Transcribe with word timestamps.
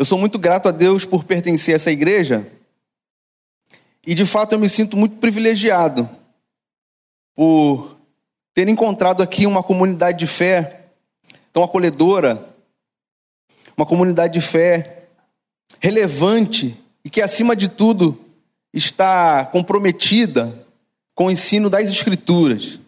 Eu 0.00 0.04
sou 0.06 0.16
muito 0.16 0.38
grato 0.38 0.66
a 0.66 0.72
Deus 0.72 1.04
por 1.04 1.24
pertencer 1.24 1.74
a 1.74 1.76
essa 1.76 1.92
igreja. 1.92 2.50
E 4.06 4.14
de 4.14 4.24
fato 4.24 4.54
eu 4.54 4.58
me 4.58 4.66
sinto 4.66 4.96
muito 4.96 5.16
privilegiado 5.16 6.08
por 7.36 7.98
ter 8.54 8.66
encontrado 8.66 9.22
aqui 9.22 9.44
uma 9.44 9.62
comunidade 9.62 10.20
de 10.20 10.26
fé 10.26 10.86
tão 11.52 11.62
acolhedora, 11.62 12.48
uma 13.76 13.84
comunidade 13.84 14.32
de 14.32 14.40
fé 14.40 15.02
relevante 15.78 16.74
e 17.04 17.10
que, 17.10 17.20
acima 17.20 17.54
de 17.54 17.68
tudo, 17.68 18.18
está 18.72 19.44
comprometida 19.44 20.66
com 21.14 21.26
o 21.26 21.30
ensino 21.30 21.68
das 21.68 21.90
Escrituras. 21.90 22.80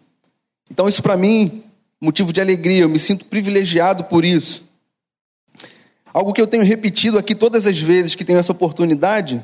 Então, 0.67 0.89
isso 0.89 1.03
para 1.03 1.15
mim, 1.15 1.63
motivo 2.01 2.33
de 2.33 2.41
alegria, 2.41 2.81
eu 2.81 2.89
me 2.89 2.97
sinto 2.97 3.25
privilegiado 3.25 4.03
por 4.05 4.25
isso. 4.25 4.65
Algo 6.13 6.31
que 6.31 6.39
eu 6.39 6.45
tenho 6.45 6.63
repetido 6.63 7.17
aqui 7.17 7.33
todas 7.33 7.65
as 7.65 7.79
vezes 7.79 8.13
que 8.13 8.23
tenho 8.23 8.37
essa 8.37 8.51
oportunidade 8.51 9.43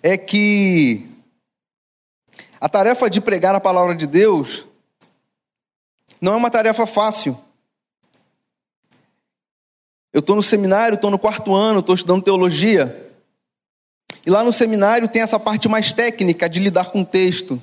é 0.00 0.16
que 0.16 1.08
a 2.60 2.68
tarefa 2.68 3.10
de 3.10 3.20
pregar 3.20 3.52
a 3.52 3.60
palavra 3.60 3.96
de 3.96 4.06
Deus 4.06 4.64
não 6.20 6.34
é 6.34 6.36
uma 6.36 6.50
tarefa 6.50 6.86
fácil. 6.86 7.36
Eu 10.12 10.20
estou 10.20 10.36
no 10.36 10.42
seminário, 10.42 10.94
estou 10.94 11.10
no 11.10 11.18
quarto 11.18 11.54
ano, 11.54 11.80
estou 11.80 11.96
estudando 11.96 12.22
teologia. 12.22 13.12
E 14.24 14.30
lá 14.30 14.44
no 14.44 14.52
seminário 14.52 15.08
tem 15.08 15.22
essa 15.22 15.38
parte 15.38 15.68
mais 15.68 15.92
técnica 15.92 16.48
de 16.48 16.60
lidar 16.60 16.90
com 16.90 17.02
o 17.02 17.06
texto. 17.06 17.60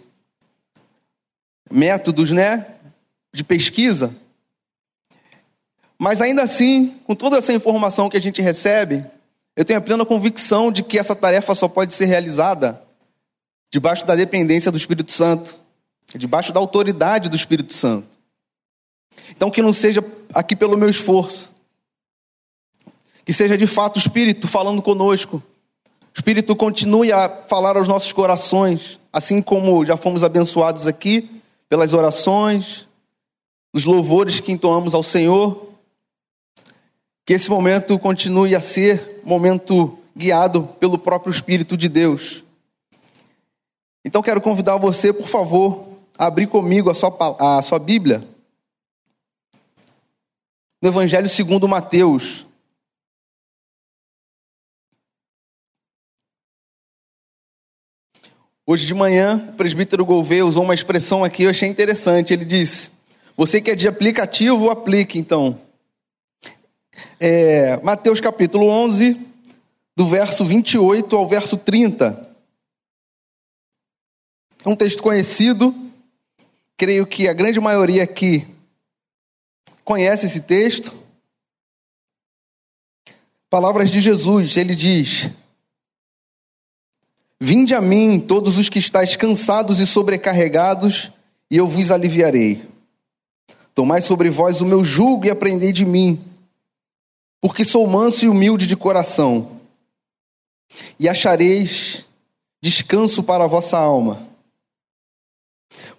Métodos, 1.72 2.32
né? 2.32 2.76
De 3.34 3.44
pesquisa. 3.44 4.16
Mas 5.98 6.22
ainda 6.22 6.44
assim, 6.44 6.99
com 7.05 7.16
toda 7.16 7.38
essa 7.38 7.54
informação 7.54 8.09
que 8.09 8.17
a 8.17 8.22
gente 8.22 8.41
recebe, 8.41 9.05
eu 9.55 9.63
tenho 9.63 9.80
a 9.80 9.81
plena 9.81 10.05
convicção 10.05 10.71
de 10.71 10.84
que 10.84 10.99
essa 10.99 11.16
tarefa 11.16 11.55
só 11.55 11.68
pode 11.68 11.94
ser 11.94 12.05
realizada 12.05 12.82
debaixo 13.71 14.05
da 14.05 14.15
dependência 14.15 14.71
do 14.71 14.77
Espírito 14.77 15.12
Santo, 15.12 15.57
debaixo 16.15 16.52
da 16.52 16.60
autoridade 16.60 17.29
do 17.29 17.35
Espírito 17.35 17.74
Santo. 17.74 18.07
Então, 19.32 19.49
que 19.49 19.62
não 19.62 19.74
seja 19.74 20.04
aqui 20.34 20.55
pelo 20.55 20.77
meu 20.77 20.90
esforço, 20.90 21.54
que 23.26 23.34
seja 23.34 23.57
de 23.57 23.65
fato 23.65 23.96
o 23.96 23.99
Espírito 23.99 24.48
falando 24.48 24.82
conosco. 24.82 25.41
O 26.13 26.18
Espírito 26.18 26.55
continue 26.55 27.12
a 27.12 27.27
falar 27.27 27.76
aos 27.76 27.87
nossos 27.87 28.12
corações, 28.12 28.99
assim 29.12 29.41
como 29.41 29.85
já 29.85 29.98
fomos 29.98 30.24
abençoados 30.24 30.85
aqui 30.85 31.30
pelas 31.68 31.91
orações, 31.93 32.87
os 33.74 33.84
louvores 33.84 34.40
que 34.40 34.52
entoamos 34.52 34.93
ao 34.93 35.04
Senhor. 35.04 35.65
Que 37.26 37.34
esse 37.34 37.49
momento 37.49 37.98
continue 37.98 38.55
a 38.55 38.62
ser 38.62 39.21
momento 39.23 39.98
guiado 40.15 40.68
pelo 40.79 40.98
próprio 40.98 41.31
Espírito 41.31 41.76
de 41.76 41.90
Deus. 41.90 42.43
Então 44.05 44.21
quero 44.21 44.40
convidar 44.40 44.77
você, 44.77 45.12
por 45.12 45.27
favor, 45.27 45.87
a 46.18 46.27
abrir 46.27 46.48
comigo 46.48 46.90
a 46.90 46.93
sua, 46.93 47.57
a 47.57 47.62
sua 47.62 47.79
Bíblia. 47.79 48.23
No 50.81 50.90
Evangelho 50.90 51.27
segundo 51.27 51.68
Mateus, 51.68 52.46
Hoje 58.68 58.87
de 58.87 58.96
manhã, 58.96 59.49
o 59.49 59.53
presbítero 59.53 60.03
Gouveia 60.03 60.43
usou 60.43 60.63
uma 60.63 60.73
expressão 60.73 61.23
aqui, 61.23 61.43
eu 61.43 61.51
achei 61.51 61.70
interessante. 61.70 62.34
Ele 62.34 62.43
disse: 62.43 62.90
Você 63.37 63.62
que 63.62 63.70
é 63.70 63.76
de 63.76 63.87
aplicativo, 63.87 64.72
aplique 64.72 65.19
então. 65.19 65.62
É, 67.19 67.78
Mateus 67.81 68.19
capítulo 68.19 68.68
11, 68.68 69.19
do 69.96 70.06
verso 70.06 70.44
28 70.44 71.16
ao 71.16 71.28
verso 71.28 71.56
30. 71.56 72.30
É 74.66 74.69
um 74.69 74.75
texto 74.75 75.02
conhecido, 75.02 75.74
creio 76.76 77.08
que 77.08 77.30
a 77.30 77.34
grande 77.34 77.59
maioria 77.59 78.03
aqui 78.03 78.46
conhece 79.86 80.26
esse 80.26 80.42
texto. 80.42 80.94
Palavras 83.50 83.90
de 83.90 84.02
Jesus, 84.02 84.58
ele 84.58 84.76
diz: 84.76 85.32
Vinde 87.40 87.74
a 87.74 87.80
mim, 87.80 88.20
todos 88.20 88.58
os 88.58 88.68
que 88.68 88.80
estáis 88.80 89.16
cansados 89.16 89.80
e 89.80 89.88
sobrecarregados, 89.88 91.12
e 91.50 91.56
eu 91.56 91.68
vos 91.68 91.92
aliviarei. 91.92 92.68
Tomai 93.74 94.02
sobre 94.02 94.30
vós 94.30 94.59
o 94.59 94.66
meu 94.66 94.84
jugo 94.84 95.26
e 95.26 95.30
aprendei 95.30 95.72
de 95.72 95.86
mim, 95.86 96.22
porque 97.41 97.63
sou 97.63 97.85
manso 97.88 98.25
e 98.25 98.29
humilde 98.29 98.68
de 98.68 98.75
coração, 98.75 99.59
e 101.00 101.07
achareis 101.07 102.06
descanso 102.62 103.23
para 103.23 103.44
a 103.44 103.47
vossa 103.47 103.78
alma. 103.78 104.28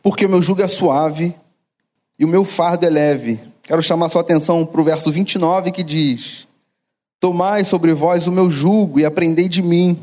Porque 0.02 0.26
o 0.26 0.28
meu 0.28 0.42
jugo 0.42 0.62
é 0.62 0.68
suave 0.68 1.34
e 2.18 2.24
o 2.24 2.28
meu 2.28 2.44
fardo 2.44 2.86
é 2.86 2.90
leve. 2.90 3.40
Quero 3.62 3.82
chamar 3.82 4.08
sua 4.08 4.20
atenção 4.20 4.64
para 4.64 4.80
o 4.80 4.84
verso 4.84 5.10
29 5.10 5.72
que 5.72 5.82
diz: 5.82 6.46
Tomai 7.20 7.64
sobre 7.64 7.92
vós 7.94 8.26
o 8.26 8.32
meu 8.32 8.50
jugo 8.50 9.00
e 9.00 9.04
aprendei 9.04 9.48
de 9.48 9.62
mim 9.62 9.98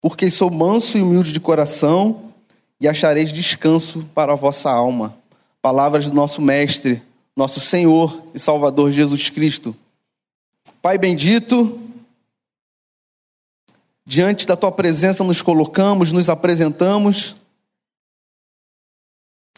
porque 0.00 0.30
sou 0.30 0.50
manso 0.50 0.96
e 0.96 1.02
humilde 1.02 1.32
de 1.32 1.40
coração, 1.40 2.32
e 2.80 2.86
achareis 2.86 3.32
descanso 3.32 4.08
para 4.14 4.32
a 4.32 4.36
vossa 4.36 4.70
alma. 4.70 5.16
Palavras 5.60 6.06
do 6.06 6.14
nosso 6.14 6.40
Mestre, 6.40 7.02
nosso 7.36 7.60
Senhor 7.60 8.22
e 8.32 8.38
Salvador 8.38 8.92
Jesus 8.92 9.28
Cristo. 9.28 9.74
Pai 10.80 10.98
bendito, 10.98 11.80
diante 14.04 14.46
da 14.46 14.56
tua 14.56 14.72
presença 14.72 15.24
nos 15.24 15.42
colocamos, 15.42 16.12
nos 16.12 16.28
apresentamos, 16.28 17.36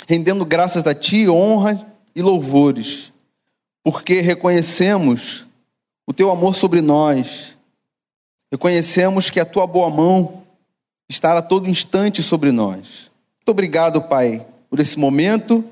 rendendo 0.06 0.44
graças 0.44 0.86
a 0.86 0.94
ti, 0.94 1.28
honra 1.28 1.86
e 2.14 2.22
louvores, 2.22 3.12
porque 3.82 4.20
reconhecemos 4.20 5.46
o 6.06 6.12
teu 6.12 6.30
amor 6.30 6.54
sobre 6.54 6.80
nós 6.80 7.56
Reconhecemos 8.52 9.30
que 9.30 9.38
a 9.38 9.44
tua 9.44 9.64
boa 9.64 9.88
mão 9.88 10.42
está 11.08 11.38
a 11.38 11.42
todo 11.42 11.70
instante 11.70 12.20
sobre 12.20 12.50
nós. 12.50 13.10
Muito 13.38 13.48
obrigado, 13.48 14.02
Pai, 14.02 14.44
por 14.68 14.80
esse 14.80 14.98
momento. 14.98 15.64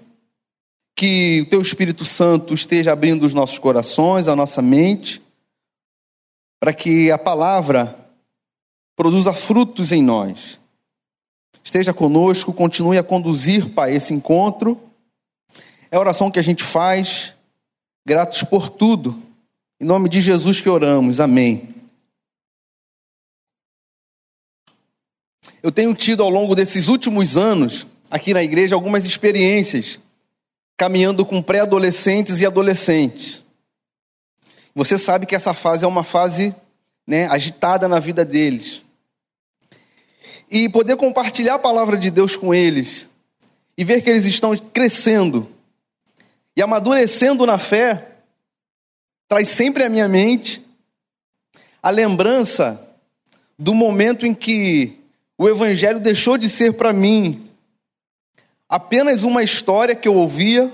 Que 0.94 1.42
o 1.42 1.48
teu 1.48 1.60
Espírito 1.60 2.04
Santo 2.04 2.54
esteja 2.54 2.92
abrindo 2.92 3.24
os 3.24 3.34
nossos 3.34 3.58
corações, 3.58 4.28
a 4.28 4.36
nossa 4.36 4.62
mente, 4.62 5.20
para 6.60 6.72
que 6.72 7.10
a 7.10 7.18
palavra 7.18 7.96
produza 8.96 9.32
frutos 9.32 9.92
em 9.92 10.02
nós. 10.02 10.58
Esteja 11.62 11.92
conosco, 11.92 12.52
continue 12.52 12.98
a 12.98 13.02
conduzir, 13.02 13.70
Pai, 13.70 13.94
esse 13.94 14.12
encontro. 14.14 14.80
É 15.90 15.96
a 15.96 16.00
oração 16.00 16.30
que 16.30 16.38
a 16.38 16.42
gente 16.42 16.62
faz, 16.62 17.34
gratos 18.06 18.42
por 18.42 18.68
tudo. 18.68 19.22
Em 19.80 19.84
nome 19.84 20.08
de 20.08 20.20
Jesus 20.20 20.60
que 20.60 20.68
oramos. 20.68 21.20
Amém. 21.20 21.74
Eu 25.62 25.70
tenho 25.70 25.94
tido 25.94 26.22
ao 26.22 26.30
longo 26.30 26.54
desses 26.54 26.88
últimos 26.88 27.36
anos, 27.36 27.86
aqui 28.10 28.32
na 28.32 28.42
igreja, 28.42 28.74
algumas 28.74 29.04
experiências 29.04 30.00
caminhando 30.78 31.26
com 31.26 31.42
pré-adolescentes 31.42 32.40
e 32.40 32.46
adolescentes. 32.46 33.42
Você 34.74 34.98
sabe 34.98 35.26
que 35.26 35.34
essa 35.34 35.54
fase 35.54 35.84
é 35.84 35.88
uma 35.88 36.04
fase 36.04 36.54
né, 37.06 37.26
agitada 37.26 37.88
na 37.88 37.98
vida 37.98 38.24
deles. 38.24 38.82
E 40.50 40.68
poder 40.68 40.96
compartilhar 40.96 41.54
a 41.54 41.58
palavra 41.58 41.96
de 41.96 42.10
Deus 42.10 42.36
com 42.36 42.54
eles 42.54 43.08
e 43.76 43.84
ver 43.84 44.02
que 44.02 44.10
eles 44.10 44.26
estão 44.26 44.56
crescendo 44.56 45.48
e 46.56 46.62
amadurecendo 46.62 47.46
na 47.46 47.58
fé, 47.58 48.08
traz 49.28 49.48
sempre 49.48 49.84
à 49.84 49.88
minha 49.88 50.08
mente 50.08 50.62
a 51.82 51.90
lembrança 51.90 52.84
do 53.58 53.72
momento 53.72 54.26
em 54.26 54.34
que 54.34 54.98
o 55.36 55.48
Evangelho 55.48 56.00
deixou 56.00 56.36
de 56.36 56.48
ser 56.48 56.74
para 56.74 56.92
mim 56.92 57.44
apenas 58.68 59.22
uma 59.22 59.42
história 59.42 59.94
que 59.94 60.06
eu 60.06 60.14
ouvia, 60.14 60.70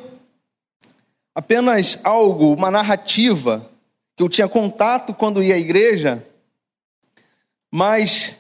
apenas 1.35 1.99
algo, 2.03 2.55
uma 2.55 2.71
narrativa 2.71 3.71
que 4.17 4.23
eu 4.23 4.29
tinha 4.29 4.49
contato 4.49 5.13
quando 5.13 5.43
ia 5.43 5.55
à 5.55 5.59
igreja, 5.59 6.25
mas 7.71 8.39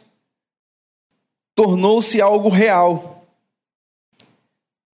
tornou-se 1.55 2.21
algo 2.21 2.49
real. 2.49 3.27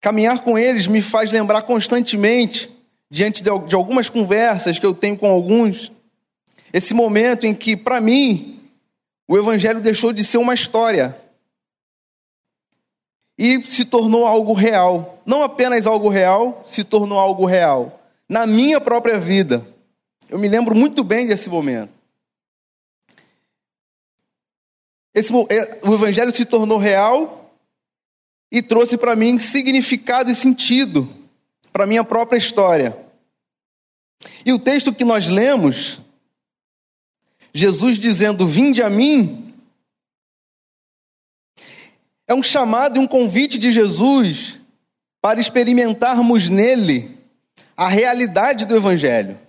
Caminhar 0.01 0.43
com 0.43 0.59
eles 0.59 0.87
me 0.87 1.01
faz 1.01 1.31
lembrar 1.31 1.63
constantemente, 1.63 2.71
diante 3.11 3.43
de 3.43 3.75
algumas 3.75 4.11
conversas 4.11 4.79
que 4.79 4.87
eu 4.87 4.95
tenho 4.95 5.17
com 5.17 5.31
alguns, 5.31 5.93
esse 6.73 6.93
momento 6.93 7.47
em 7.47 7.55
que, 7.55 7.77
para 7.77 8.01
mim, 8.01 8.61
o 9.29 9.39
Evangelho 9.39 9.81
deixou 9.81 10.13
de 10.13 10.25
ser 10.25 10.39
uma 10.39 10.55
história 10.55 11.17
e 13.39 13.63
se 13.63 13.85
tornou 13.85 14.27
algo 14.27 14.53
real. 14.53 15.23
Não 15.25 15.43
apenas 15.43 15.87
algo 15.87 16.09
real, 16.09 16.63
se 16.67 16.83
tornou 16.83 17.19
algo 17.19 17.47
real. 17.47 18.01
Na 18.29 18.47
minha 18.47 18.81
própria 18.81 19.19
vida. 19.19 19.74
Eu 20.29 20.39
me 20.39 20.49
lembro 20.49 20.75
muito 20.75 21.05
bem 21.05 21.27
desse 21.27 21.49
momento. 21.49 21.93
Esse, 25.15 25.33
é, 25.33 25.81
o 25.83 25.95
Evangelho 25.95 26.35
se 26.35 26.45
tornou 26.45 26.79
real 26.79 27.55
e 28.51 28.61
trouxe 28.61 28.97
para 28.97 29.15
mim 29.15 29.39
significado 29.39 30.31
e 30.31 30.35
sentido 30.35 31.09
para 31.73 31.87
minha 31.87 32.03
própria 32.03 32.39
história. 32.39 32.97
E 34.45 34.53
o 34.53 34.59
texto 34.59 34.93
que 34.93 35.05
nós 35.05 35.29
lemos, 35.29 36.01
Jesus 37.53 37.99
dizendo: 37.99 38.47
Vinde 38.47 38.83
a 38.83 38.91
mim, 38.91 39.55
é 42.27 42.35
um 42.35 42.43
chamado 42.43 42.97
e 42.97 43.01
um 43.01 43.07
convite 43.07 43.59
de 43.59 43.71
Jesus 43.71 44.61
para 45.21 45.41
experimentarmos 45.41 46.49
nele 46.49 47.17
a 47.77 47.89
realidade 47.89 48.67
do 48.67 48.77
Evangelho 48.77 49.44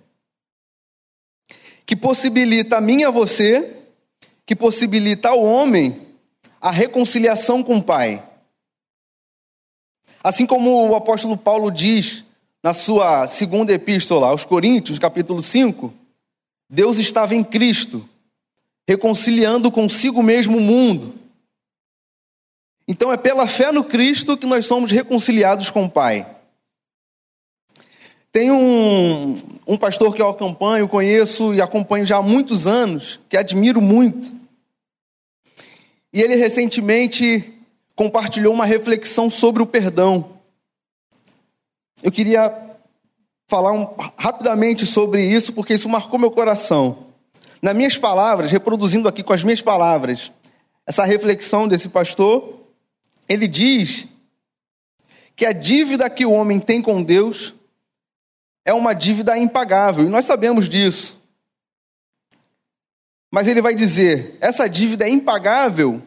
que 1.86 1.96
possibilita 1.96 2.78
a 2.78 2.82
mim 2.82 3.02
e 3.02 3.06
a 3.06 3.12
você, 3.12 3.78
que 4.46 4.56
possibilita 4.56 5.30
ao 5.30 5.44
homem 5.44 6.02
a 6.60 6.72
reconciliação 6.72 7.62
com 7.64 7.78
o 7.78 7.84
Pai. 7.84 8.28
Assim 10.24 10.46
como 10.48 10.90
o 10.90 10.96
apóstolo 10.96 11.38
Paulo 11.38 11.70
diz 11.70 12.24
na 12.64 12.74
sua 12.74 13.28
segunda 13.28 13.72
epístola 13.72 14.28
aos 14.28 14.44
Coríntios, 14.44 14.98
capítulo 14.98 15.42
5, 15.42 15.94
Deus 16.68 16.98
estava 16.98 17.36
em 17.36 17.44
Cristo, 17.44 18.08
reconciliando 18.88 19.72
consigo 19.72 20.24
mesmo 20.24 20.58
o 20.58 20.62
mundo. 20.62 21.14
Então 22.88 23.14
é 23.14 23.18
pela 23.18 23.48
fé 23.48 23.72
no 23.72 23.84
Cristo 23.84 24.36
que 24.36 24.48
nós 24.48 24.66
somos 24.66 24.92
reconciliados 24.92 25.70
com 25.70 25.86
o 25.86 25.90
Pai. 25.90 26.35
Tem 28.36 28.52
um, 28.52 29.38
um 29.66 29.78
pastor 29.78 30.14
que 30.14 30.22
eu 30.22 30.28
acompanho, 30.28 30.90
conheço 30.90 31.54
e 31.54 31.62
acompanho 31.62 32.06
já 32.06 32.18
há 32.18 32.22
muitos 32.22 32.68
anos, 32.68 33.18
que 33.30 33.38
admiro 33.38 33.82
muito. 33.82 34.30
E 36.12 36.22
ele 36.22 36.36
recentemente 36.36 37.54
compartilhou 37.96 38.54
uma 38.54 38.66
reflexão 38.66 39.30
sobre 39.30 39.64
o 39.64 39.66
perdão. 39.66 40.32
Eu 42.04 42.12
queria 42.12 42.54
falar 43.48 43.72
um, 43.72 43.88
rapidamente 44.18 44.86
sobre 44.86 45.26
isso, 45.26 45.54
porque 45.54 45.76
isso 45.76 45.88
marcou 45.88 46.20
meu 46.20 46.30
coração. 46.30 47.06
Nas 47.62 47.74
minhas 47.74 47.98
palavras, 47.98 48.52
reproduzindo 48.52 49.08
aqui 49.08 49.24
com 49.24 49.32
as 49.32 49.46
minhas 49.46 49.62
palavras, 49.62 50.34
essa 50.86 51.06
reflexão 51.06 51.70
desse 51.70 51.88
pastor, 51.88 52.54
ele 53.30 53.48
diz 53.48 54.10
que 55.38 55.46
a 55.46 55.54
dívida 55.54 56.10
que 56.10 56.26
o 56.26 56.34
homem 56.34 56.60
tem 56.60 56.82
com 56.82 57.02
Deus 57.02 57.55
é 58.65 58.73
uma 58.73 58.94
dívida 58.94 59.38
impagável, 59.38 60.03
e 60.03 60.09
nós 60.09 60.25
sabemos 60.25 60.67
disso. 60.67 61.21
Mas 63.31 63.47
ele 63.47 63.62
vai 63.62 63.75
dizer: 63.75 64.38
essa 64.41 64.67
dívida 64.67 65.06
é 65.06 65.09
impagável 65.09 66.01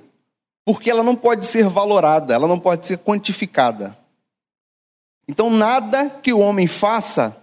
porque 0.65 0.91
ela 0.91 1.03
não 1.03 1.15
pode 1.15 1.47
ser 1.47 1.69
valorada, 1.69 2.35
ela 2.35 2.49
não 2.49 2.59
pode 2.59 2.87
ser 2.87 2.99
quantificada. 2.99 3.97
Então, 5.27 5.51
nada 5.51 6.11
que 6.11 6.33
o 6.33 6.41
homem 6.41 6.67
faça 6.67 7.37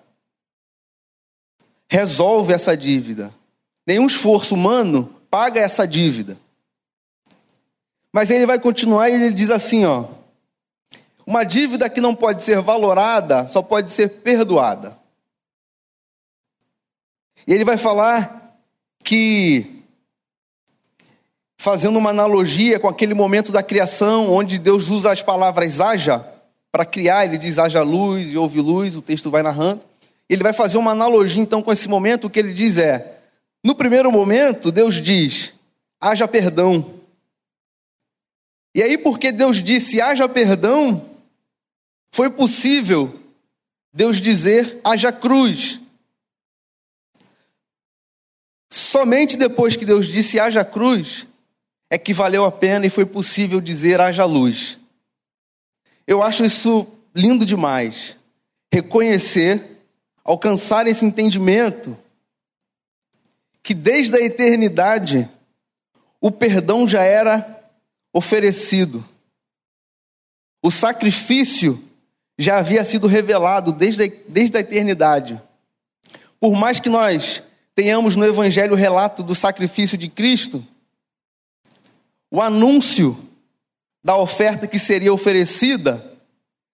resolve 1.88 2.54
essa 2.54 2.76
dívida. 2.76 3.34
Nenhum 3.86 4.08
esforço 4.08 4.56
humano 4.56 5.22
paga 5.30 5.60
essa 5.60 5.88
dívida. 5.88 6.38
Mas 8.12 8.32
ele 8.32 8.46
vai 8.46 8.60
continuar 8.60 9.10
e 9.10 9.14
ele 9.14 9.32
diz 9.32 9.52
assim, 9.52 9.86
ó: 9.86 10.06
Uma 11.28 11.44
dívida 11.44 11.90
que 11.90 12.02
não 12.02 12.16
pode 12.16 12.42
ser 12.42 12.60
valorada, 12.60 13.48
só 13.48 13.62
pode 13.62 13.92
ser 13.92 14.22
perdoada. 14.22 15.05
E 17.48 17.54
ele 17.54 17.64
vai 17.64 17.78
falar 17.78 18.58
que, 19.04 19.84
fazendo 21.58 21.98
uma 21.98 22.10
analogia 22.10 22.80
com 22.80 22.88
aquele 22.88 23.14
momento 23.14 23.52
da 23.52 23.62
criação, 23.62 24.32
onde 24.32 24.58
Deus 24.58 24.90
usa 24.90 25.12
as 25.12 25.22
palavras 25.22 25.80
haja 25.80 26.26
para 26.72 26.86
criar, 26.86 27.26
ele 27.26 27.38
diz 27.38 27.60
haja 27.60 27.84
luz 27.84 28.32
e 28.32 28.38
houve 28.38 28.60
luz, 28.60 28.96
o 28.98 29.02
texto 29.02 29.30
vai 29.30 29.44
narrando. 29.44 29.82
Ele 30.28 30.42
vai 30.42 30.54
fazer 30.54 30.78
uma 30.78 30.92
analogia 30.92 31.42
então 31.42 31.62
com 31.62 31.72
esse 31.72 31.88
momento, 31.88 32.26
o 32.26 32.30
que 32.30 32.40
ele 32.40 32.52
diz 32.52 32.78
é: 32.78 33.20
no 33.64 33.76
primeiro 33.76 34.12
momento, 34.12 34.72
Deus 34.72 34.96
diz, 34.96 35.54
haja 36.02 36.28
perdão. 36.28 36.96
E 38.74 38.82
aí, 38.82 38.98
porque 38.98 39.32
Deus 39.32 39.62
disse 39.62 40.02
haja 40.02 40.28
perdão, 40.28 41.06
foi 42.12 42.30
possível 42.30 43.20
Deus 43.94 44.20
dizer 44.20 44.80
haja 44.84 45.12
cruz. 45.12 45.80
Somente 48.76 49.38
depois 49.38 49.78
que 49.78 49.86
Deus 49.86 50.06
disse 50.06 50.38
haja 50.38 50.66
cruz, 50.66 51.26
é 51.90 51.98
que 51.98 52.14
valeu 52.14 52.44
a 52.44 52.52
pena 52.52 52.86
e 52.86 52.90
foi 52.90 53.06
possível 53.06 53.62
dizer 53.62 54.02
haja 54.02 54.26
luz. 54.26 54.78
Eu 56.06 56.22
acho 56.22 56.44
isso 56.44 56.86
lindo 57.16 57.46
demais. 57.46 58.18
Reconhecer, 58.70 59.80
alcançar 60.26 60.88
esse 60.88 61.06
entendimento 61.06 61.98
que 63.64 63.74
desde 63.74 64.18
a 64.18 64.22
eternidade 64.22 65.30
o 66.20 66.30
perdão 66.30 66.86
já 66.86 67.02
era 67.02 67.64
oferecido. 68.12 69.08
O 70.62 70.70
sacrifício 70.70 71.82
já 72.38 72.58
havia 72.58 72.84
sido 72.84 73.08
revelado 73.08 73.72
desde 73.72 74.04
a, 74.04 74.12
desde 74.28 74.58
a 74.58 74.60
eternidade. 74.60 75.42
Por 76.42 76.58
mais 76.58 76.78
que 76.82 76.90
nós 76.90 77.42
tenhamos 77.76 78.16
no 78.16 78.26
Evangelho 78.26 78.74
o 78.74 78.78
relato 78.78 79.22
do 79.22 79.36
sacrifício 79.36 79.98
de 79.98 80.08
Cristo, 80.08 80.66
o 82.32 82.42
anúncio 82.42 83.18
da 84.04 84.18
oferta 84.18 84.66
que 84.66 84.80
seria 84.80 85.14
oferecida, 85.14 86.14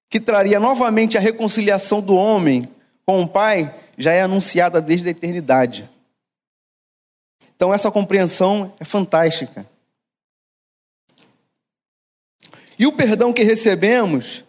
que 0.10 0.20
traria 0.20 0.60
novamente 0.60 1.18
a 1.18 1.22
reconciliação 1.22 2.02
do 2.02 2.16
homem 2.16 2.70
com 3.06 3.22
o 3.22 3.28
Pai, 3.28 3.74
já 3.98 4.12
é 4.12 4.22
anunciada 4.22 4.82
desde 4.82 5.08
a 5.08 5.12
eternidade. 5.12 5.90
Então, 7.56 7.74
essa 7.74 7.92
compreensão 7.92 8.74
é 8.80 8.86
fantástica. 8.86 9.66
E 12.78 12.86
o 12.88 12.92
perdão 12.92 13.32
que 13.32 13.44
recebemos, 13.44 14.44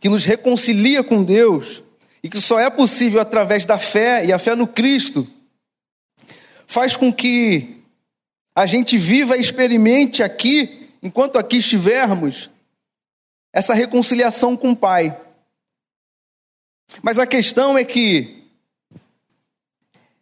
que 0.00 0.08
nos 0.08 0.24
reconcilia 0.24 1.02
com 1.02 1.24
Deus, 1.24 1.82
e 2.22 2.28
que 2.28 2.40
só 2.40 2.60
é 2.60 2.70
possível 2.70 3.20
através 3.20 3.66
da 3.66 3.78
fé 3.78 4.24
e 4.24 4.32
a 4.32 4.38
fé 4.38 4.54
no 4.54 4.66
Cristo, 4.66 5.28
faz 6.72 6.96
com 6.96 7.12
que 7.12 7.82
a 8.54 8.64
gente 8.64 8.96
viva 8.96 9.36
e 9.36 9.40
experimente 9.40 10.22
aqui, 10.22 10.88
enquanto 11.02 11.36
aqui 11.36 11.58
estivermos, 11.58 12.50
essa 13.52 13.74
reconciliação 13.74 14.56
com 14.56 14.70
o 14.70 14.76
Pai. 14.76 15.14
Mas 17.02 17.18
a 17.18 17.26
questão 17.26 17.76
é 17.76 17.84
que 17.84 18.42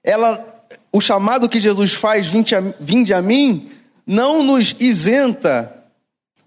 ela, 0.02 0.66
o 0.90 1.00
chamado 1.00 1.48
que 1.48 1.60
Jesus 1.60 1.94
faz, 1.94 2.26
vinde 2.26 2.56
a, 2.56 2.60
vinde 2.80 3.14
a 3.14 3.22
mim, 3.22 3.70
não 4.04 4.42
nos 4.42 4.74
isenta, 4.80 5.84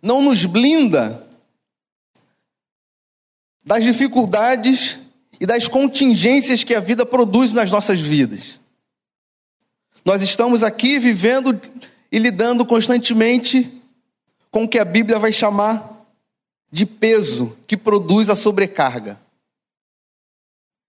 não 0.01 0.22
nos 0.22 0.44
blinda 0.44 1.25
das 3.63 3.86
dificuldades 3.86 5.00
e 5.39 5.46
das 5.46 5.70
contingências 5.70 6.62
que 6.62 6.75
a 6.75 6.82
vida 6.82 7.06
produz 7.06 7.54
nas 7.54 7.72
nossas 7.72 8.01
vidas. 8.01 8.62
Nós 10.06 10.22
estamos 10.22 10.64
aqui 10.64 11.00
vivendo 11.00 11.60
e 12.12 12.20
lidando 12.20 12.66
constantemente 12.66 13.82
com 14.52 14.64
o 14.64 14.68
que 14.68 14.78
a 14.78 14.86
Bíblia 14.86 15.18
vai 15.18 15.32
chamar 15.32 16.06
de 16.72 16.86
peso 16.86 17.58
que 17.66 17.78
produz 17.78 18.30
a 18.30 18.36
sobrecarga. 18.36 19.20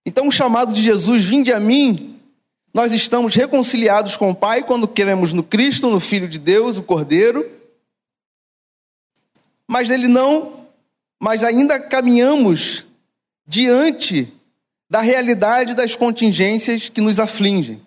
Então, 0.05 0.29
o 0.29 0.33
chamado 0.33 0.73
de 0.73 0.83
Jesus, 0.83 1.25
vinde 1.25 1.53
a 1.53 1.61
mim, 1.61 2.21
nós 2.73 2.93
estamos 2.93 3.35
reconciliados 3.35 4.17
com 4.17 4.31
o 4.31 4.35
Pai 4.35 4.63
quando 4.63 4.89
queremos 4.89 5.33
no 5.33 5.43
Cristo, 5.43 5.91
no 5.91 6.01
Filho 6.01 6.29
de 6.29 6.39
Deus, 6.39 6.77
o 6.77 6.83
Cordeiro. 6.83 7.49
Mas 9.69 9.91
ele 9.91 10.09
não, 10.09 10.67
mas 11.23 11.45
ainda 11.45 11.79
caminhamos 11.79 12.85
diante 13.47 14.33
da 14.91 15.01
realidade 15.01 15.75
das 15.75 15.95
contingências 15.95 16.89
que 16.89 17.01
nos 17.01 17.21
afligem. 17.21 17.84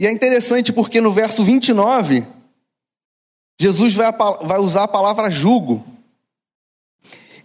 E 0.00 0.06
é 0.06 0.10
interessante 0.10 0.72
porque 0.72 0.98
no 0.98 1.12
verso 1.12 1.44
29, 1.44 2.26
Jesus 3.60 3.92
vai, 3.92 4.10
vai 4.42 4.58
usar 4.58 4.84
a 4.84 4.88
palavra 4.88 5.30
jugo. 5.30 5.84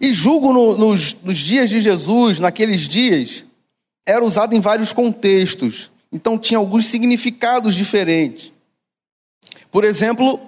E 0.00 0.10
jugo 0.10 0.54
no, 0.54 0.74
nos, 0.74 1.12
nos 1.22 1.36
dias 1.36 1.68
de 1.68 1.80
Jesus, 1.80 2.40
naqueles 2.40 2.88
dias, 2.88 3.44
era 4.06 4.24
usado 4.24 4.54
em 4.54 4.60
vários 4.60 4.94
contextos. 4.94 5.90
Então 6.10 6.38
tinha 6.38 6.56
alguns 6.56 6.86
significados 6.86 7.74
diferentes. 7.74 8.50
Por 9.70 9.84
exemplo, 9.84 10.40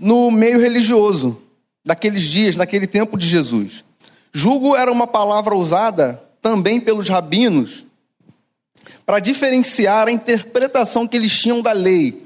no 0.00 0.30
meio 0.30 0.58
religioso, 0.58 1.42
daqueles 1.84 2.22
dias, 2.22 2.56
naquele 2.56 2.86
tempo 2.86 3.18
de 3.18 3.28
Jesus. 3.28 3.84
Jugo 4.32 4.74
era 4.74 4.90
uma 4.90 5.06
palavra 5.06 5.54
usada 5.54 6.24
também 6.40 6.80
pelos 6.80 7.06
rabinos 7.10 7.84
para 9.04 9.18
diferenciar 9.18 10.08
a 10.08 10.12
interpretação 10.12 11.06
que 11.06 11.16
eles 11.16 11.36
tinham 11.36 11.60
da 11.60 11.72
lei. 11.72 12.22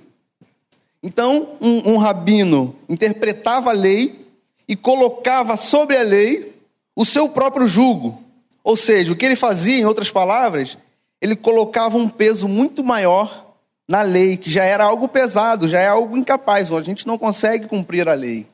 Então, 1.02 1.50
um, 1.60 1.92
um 1.92 1.96
rabino 1.96 2.74
interpretava 2.88 3.70
a 3.70 3.72
lei 3.72 4.24
e 4.68 4.76
colocava 4.76 5.56
sobre 5.56 5.96
a 5.96 6.02
lei 6.02 6.54
o 6.94 7.04
seu 7.04 7.28
próprio 7.28 7.66
jugo. 7.66 8.22
Ou 8.62 8.76
seja, 8.76 9.12
o 9.12 9.16
que 9.16 9.24
ele 9.24 9.36
fazia, 9.36 9.78
em 9.78 9.84
outras 9.84 10.10
palavras, 10.10 10.78
ele 11.20 11.34
colocava 11.34 11.96
um 11.96 12.08
peso 12.08 12.46
muito 12.48 12.84
maior 12.84 13.52
na 13.88 14.02
lei, 14.02 14.36
que 14.36 14.50
já 14.50 14.64
era 14.64 14.84
algo 14.84 15.08
pesado, 15.08 15.68
já 15.68 15.80
é 15.80 15.88
algo 15.88 16.16
incapaz, 16.16 16.72
a 16.72 16.82
gente 16.82 17.06
não 17.06 17.18
consegue 17.18 17.66
cumprir 17.66 18.08
a 18.08 18.14
lei. 18.14 18.46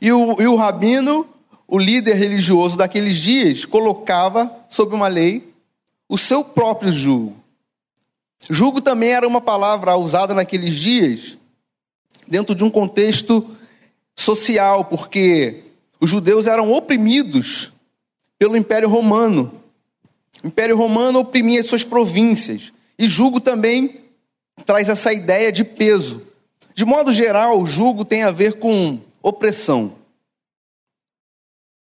E 0.00 0.12
o, 0.12 0.40
e 0.40 0.46
o 0.46 0.56
rabino, 0.56 1.26
o 1.66 1.78
líder 1.78 2.14
religioso 2.14 2.76
daqueles 2.76 3.16
dias, 3.16 3.64
colocava 3.64 4.54
sobre 4.68 4.94
uma 4.94 5.08
lei 5.08 5.52
o 6.08 6.16
seu 6.16 6.42
próprio 6.42 6.92
jugo. 6.92 7.36
Jugo 8.48 8.80
também 8.80 9.10
era 9.10 9.26
uma 9.26 9.40
palavra 9.40 9.96
usada 9.96 10.34
naqueles 10.34 10.74
dias 10.74 11.36
dentro 12.26 12.54
de 12.54 12.64
um 12.64 12.70
contexto 12.70 13.56
social, 14.16 14.84
porque 14.84 15.64
os 16.00 16.08
judeus 16.08 16.46
eram 16.46 16.72
oprimidos 16.72 17.72
pelo 18.38 18.56
Império 18.56 18.88
Romano. 18.88 19.62
O 20.42 20.46
Império 20.46 20.76
Romano 20.76 21.20
oprimia 21.20 21.60
as 21.60 21.66
suas 21.66 21.84
províncias. 21.84 22.72
E 22.98 23.06
jugo 23.06 23.40
também 23.40 24.00
traz 24.64 24.88
essa 24.88 25.12
ideia 25.12 25.50
de 25.50 25.64
peso. 25.64 26.22
De 26.74 26.84
modo 26.84 27.12
geral, 27.12 27.60
o 27.60 27.66
jugo 27.66 28.04
tem 28.04 28.22
a 28.22 28.30
ver 28.30 28.58
com 28.58 29.00
opressão. 29.22 29.94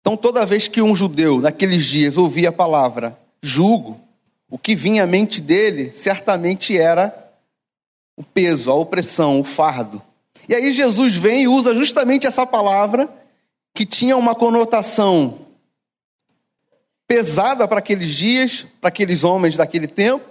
Então, 0.01 0.17
toda 0.17 0.45
vez 0.45 0.67
que 0.67 0.81
um 0.81 0.95
judeu 0.95 1.39
naqueles 1.39 1.85
dias 1.85 2.17
ouvia 2.17 2.49
a 2.49 2.53
palavra 2.53 3.17
jugo, 3.41 3.99
o 4.51 4.59
que 4.59 4.75
vinha 4.75 5.05
à 5.05 5.07
mente 5.07 5.39
dele 5.41 5.93
certamente 5.93 6.77
era 6.77 7.33
o 8.17 8.23
peso, 8.23 8.69
a 8.69 8.75
opressão, 8.75 9.39
o 9.39 9.43
fardo. 9.45 10.01
E 10.47 10.53
aí 10.53 10.73
Jesus 10.73 11.15
vem 11.15 11.43
e 11.43 11.47
usa 11.47 11.73
justamente 11.73 12.27
essa 12.27 12.45
palavra 12.45 13.09
que 13.73 13.85
tinha 13.85 14.17
uma 14.17 14.35
conotação 14.35 15.39
pesada 17.07 17.65
para 17.65 17.79
aqueles 17.79 18.13
dias, 18.13 18.67
para 18.81 18.89
aqueles 18.89 19.23
homens 19.23 19.55
daquele 19.55 19.87
tempo, 19.87 20.25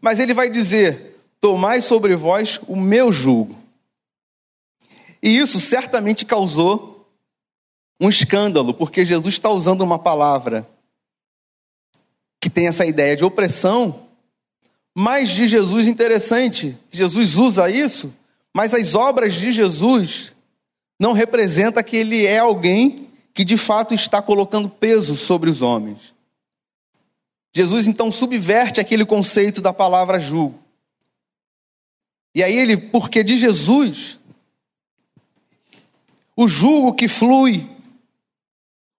mas 0.00 0.18
ele 0.18 0.32
vai 0.32 0.48
dizer: 0.48 1.18
Tomai 1.38 1.82
sobre 1.82 2.16
vós 2.16 2.58
o 2.66 2.74
meu 2.74 3.12
jugo. 3.12 3.54
E 5.22 5.36
isso 5.36 5.60
certamente 5.60 6.24
causou 6.24 7.06
um 8.00 8.08
escândalo, 8.08 8.72
porque 8.72 9.04
Jesus 9.04 9.34
está 9.34 9.50
usando 9.50 9.82
uma 9.82 9.98
palavra 9.98 10.66
que 12.40 12.48
tem 12.48 12.68
essa 12.68 12.86
ideia 12.86 13.16
de 13.16 13.24
opressão, 13.24 14.06
mas 14.94 15.30
de 15.30 15.46
Jesus 15.46 15.86
interessante. 15.86 16.76
Jesus 16.90 17.36
usa 17.36 17.70
isso, 17.70 18.12
mas 18.54 18.74
as 18.74 18.94
obras 18.94 19.34
de 19.34 19.52
Jesus 19.52 20.34
não 20.98 21.12
representa 21.12 21.82
que 21.82 21.96
ele 21.96 22.26
é 22.26 22.38
alguém 22.38 23.08
que 23.32 23.44
de 23.44 23.56
fato 23.56 23.94
está 23.94 24.20
colocando 24.20 24.68
peso 24.68 25.14
sobre 25.14 25.48
os 25.48 25.62
homens. 25.62 26.12
Jesus 27.54 27.86
então 27.86 28.10
subverte 28.10 28.80
aquele 28.80 29.04
conceito 29.04 29.60
da 29.60 29.72
palavra 29.72 30.18
julgo. 30.18 30.58
E 32.34 32.42
aí 32.42 32.56
ele, 32.56 32.76
porque 32.76 33.22
de 33.22 33.36
Jesus, 33.36 34.18
o 36.36 36.46
jugo 36.46 36.94
que 36.94 37.08
flui, 37.08 37.68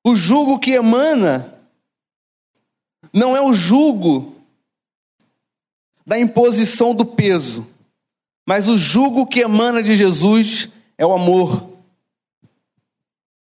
o 0.03 0.15
jugo 0.15 0.60
que 0.60 0.72
emana, 0.72 1.59
não 3.13 3.36
é 3.36 3.41
o 3.41 3.53
jugo 3.53 4.36
da 6.06 6.20
imposição 6.20 6.94
do 6.94 7.06
peso, 7.06 7.68
mas 8.48 8.68
o 8.68 8.77
jugo 8.77 9.27
que 9.27 9.41
emana 9.41 9.82
de 9.84 9.96
Jesus 9.96 10.70
é 10.98 11.06
o 11.06 11.13
amor, 11.13 11.70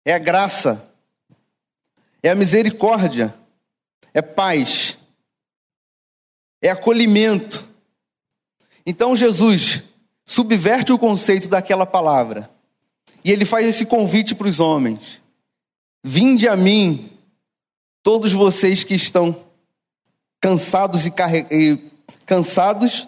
é 0.04 0.14
a 0.14 0.20
graça, 0.20 0.92
é 2.24 2.30
a 2.30 2.36
misericórdia, 2.36 3.36
é 4.14 4.22
paz, 4.22 4.98
é 6.62 6.70
acolhimento. 6.70 7.68
Então 8.86 9.16
Jesus 9.16 9.84
subverte 10.26 10.92
o 10.92 11.00
conceito 11.00 11.48
daquela 11.48 11.86
palavra 11.86 12.50
e 13.24 13.32
ele 13.32 13.46
faz 13.46 13.66
esse 13.66 13.86
convite 13.86 14.34
para 14.34 14.48
os 14.48 14.60
homens: 14.60 15.22
Vinde 16.04 16.48
a 16.48 16.56
mim, 16.56 17.09
todos 18.10 18.34
vocês 18.34 18.84
que 18.84 18.96
estão 18.96 19.46
cansados 20.42 21.06
e, 21.06 21.14
e 21.52 21.92
cansados 22.26 23.08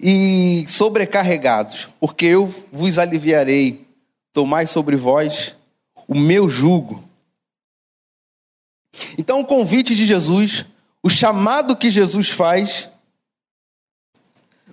e 0.00 0.64
sobrecarregados, 0.66 1.90
porque 2.00 2.24
eu 2.24 2.46
vos 2.72 2.96
aliviarei. 2.96 3.86
Tomai 4.32 4.66
sobre 4.66 4.96
vós 4.96 5.54
o 6.08 6.14
meu 6.14 6.48
jugo 6.48 7.04
então, 9.18 9.40
o 9.40 9.44
convite 9.44 9.94
de 9.94 10.06
Jesus, 10.06 10.64
o 11.02 11.10
chamado 11.10 11.76
que 11.76 11.90
Jesus 11.90 12.30
faz, 12.30 12.88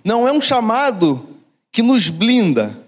não 0.02 0.26
é 0.26 0.32
um 0.32 0.40
chamado 0.40 1.36
que 1.70 1.82
nos 1.82 2.08
blinda, 2.08 2.82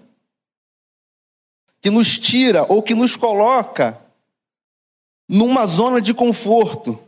que 1.79 1.91
nos 1.91 2.17
tira 2.17 2.65
ou 2.67 2.81
que 2.81 2.95
nos 2.95 3.15
coloca 3.15 4.02
numa 5.33 5.65
zona 5.65 5.99
de 5.99 6.13
conforto. 6.13 6.99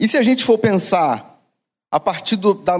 E 0.00 0.08
se 0.08 0.16
a 0.16 0.22
gente 0.22 0.42
for 0.42 0.56
pensar 0.56 1.38
a 1.90 2.00
partir 2.00 2.36
do, 2.36 2.54
da, 2.54 2.76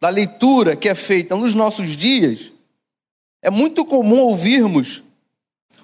da 0.00 0.08
leitura 0.08 0.74
que 0.74 0.88
é 0.88 0.94
feita 0.94 1.36
nos 1.36 1.52
nossos 1.52 1.94
dias, 1.94 2.50
é 3.42 3.50
muito 3.50 3.84
comum 3.84 4.20
ouvirmos 4.20 5.02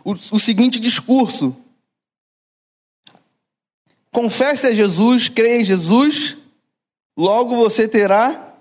o, 0.02 0.12
o 0.12 0.40
seguinte 0.40 0.81
discurso: 0.81 1.55
Confesse 4.11 4.67
a 4.67 4.75
Jesus, 4.75 5.29
creia 5.29 5.61
em 5.61 5.64
Jesus, 5.64 6.38
logo 7.14 7.57
você 7.57 7.87
terá 7.87 8.55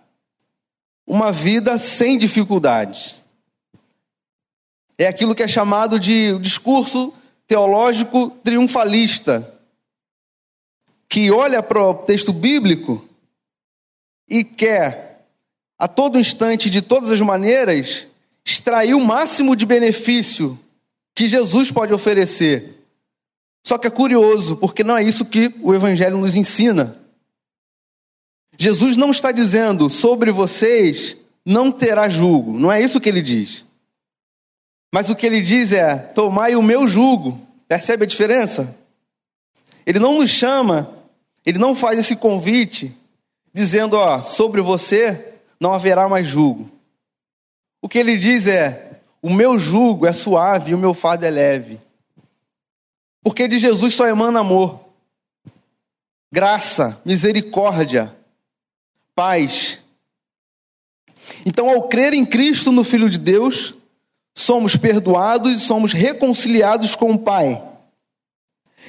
uma 1.08 1.32
vida 1.32 1.78
sem 1.78 2.18
dificuldades. 2.18 3.24
É 4.98 5.08
aquilo 5.08 5.34
que 5.34 5.44
é 5.44 5.48
chamado 5.48 5.98
de 5.98 6.38
discurso 6.40 7.14
teológico 7.50 8.30
triunfalista, 8.46 9.54
que 11.10 11.30
olha 11.32 11.62
para 11.62 11.84
o 11.84 11.94
texto 11.94 12.32
bíblico 12.32 13.06
e 14.30 14.46
quer, 14.46 15.28
a 15.78 15.86
todo 15.86 16.18
instante, 16.18 16.70
de 16.70 16.82
todas 16.82 17.12
as 17.12 17.20
maneiras, 17.20 18.08
extrair 18.46 18.94
o 18.94 19.04
máximo 19.04 19.54
de 19.54 19.66
benefício 19.66 20.58
que 21.14 21.28
Jesus 21.28 21.70
pode 21.70 21.94
oferecer 21.94 22.80
só 23.64 23.78
que 23.78 23.88
é 23.88 23.92
curioso, 23.92 24.56
porque 24.56 24.84
não 24.84 24.98
é 24.98 25.04
isso 25.04 25.26
que 25.26 25.54
o 25.62 25.74
Evangelho 25.74 26.18
nos 26.18 26.36
ensina. 26.36 26.98
Jesus 28.58 28.98
não 28.98 29.12
está 29.12 29.32
dizendo 29.32 29.90
sobre 29.90 30.32
vocês 30.32 31.16
não 31.46 31.72
terá 31.72 32.10
jugo, 32.10 32.60
não 32.60 32.72
é 32.72 32.82
isso 32.82 33.00
que 33.00 33.08
ele 33.08 33.22
diz. 33.22 33.66
Mas 34.92 35.10
o 35.10 35.16
que 35.16 35.26
ele 35.26 35.42
diz 35.42 35.72
é: 35.72 35.98
tomai 35.98 36.56
o 36.56 36.64
meu 36.64 36.88
jugo. 36.88 37.40
Percebe 37.68 38.04
a 38.04 38.08
diferença? 38.08 38.76
Ele 39.86 40.00
não 40.00 40.20
nos 40.20 40.30
chama, 40.30 40.92
ele 41.46 41.60
não 41.60 41.76
faz 41.76 42.00
esse 42.00 42.16
convite 42.16 42.96
dizendo: 43.54 43.96
ó, 43.96 44.24
sobre 44.24 44.62
você 44.62 45.36
não 45.60 45.74
haverá 45.74 46.08
mais 46.10 46.28
jugo. 46.28 46.70
O 47.82 47.88
que 47.88 47.98
ele 47.98 48.18
diz 48.18 48.48
é: 48.48 49.00
o 49.22 49.32
meu 49.32 49.60
jugo 49.60 50.06
é 50.06 50.14
suave 50.14 50.72
e 50.72 50.76
o 50.76 50.78
meu 50.78 50.94
fardo 50.94 51.26
é 51.26 51.30
leve. 51.30 51.80
Porque 53.22 53.48
de 53.48 53.60
Jesus 53.60 53.94
só 53.94 54.08
emana 54.08 54.40
amor, 54.40 54.80
graça, 56.32 57.02
misericórdia, 57.06 58.16
paz. 59.14 59.80
Então, 61.46 61.70
ao 61.70 61.88
crer 61.88 62.14
em 62.14 62.26
Cristo, 62.26 62.72
no 62.72 62.84
Filho 62.84 63.10
de 63.10 63.20
Deus, 63.20 63.76
somos 64.42 64.76
perdoados 64.76 65.54
e 65.54 65.60
somos 65.60 65.94
reconciliados 65.94 66.96
com 66.96 67.12
o 67.12 67.20
Pai. 67.20 67.62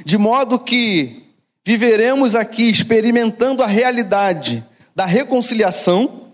De 0.04 0.16
modo 0.16 0.58
que 0.58 1.24
viveremos 1.64 2.34
aqui 2.34 2.64
experimentando 2.64 3.62
a 3.62 3.66
realidade 3.66 4.64
da 4.94 5.04
reconciliação 5.04 6.32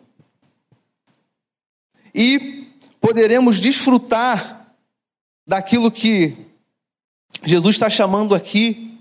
e 2.15 2.69
poderemos 3.01 3.61
desfrutar 3.61 4.75
daquilo 5.47 5.91
que 5.91 6.37
Jesus 7.43 7.77
está 7.77 7.89
chamando 7.89 8.35
aqui 8.35 8.99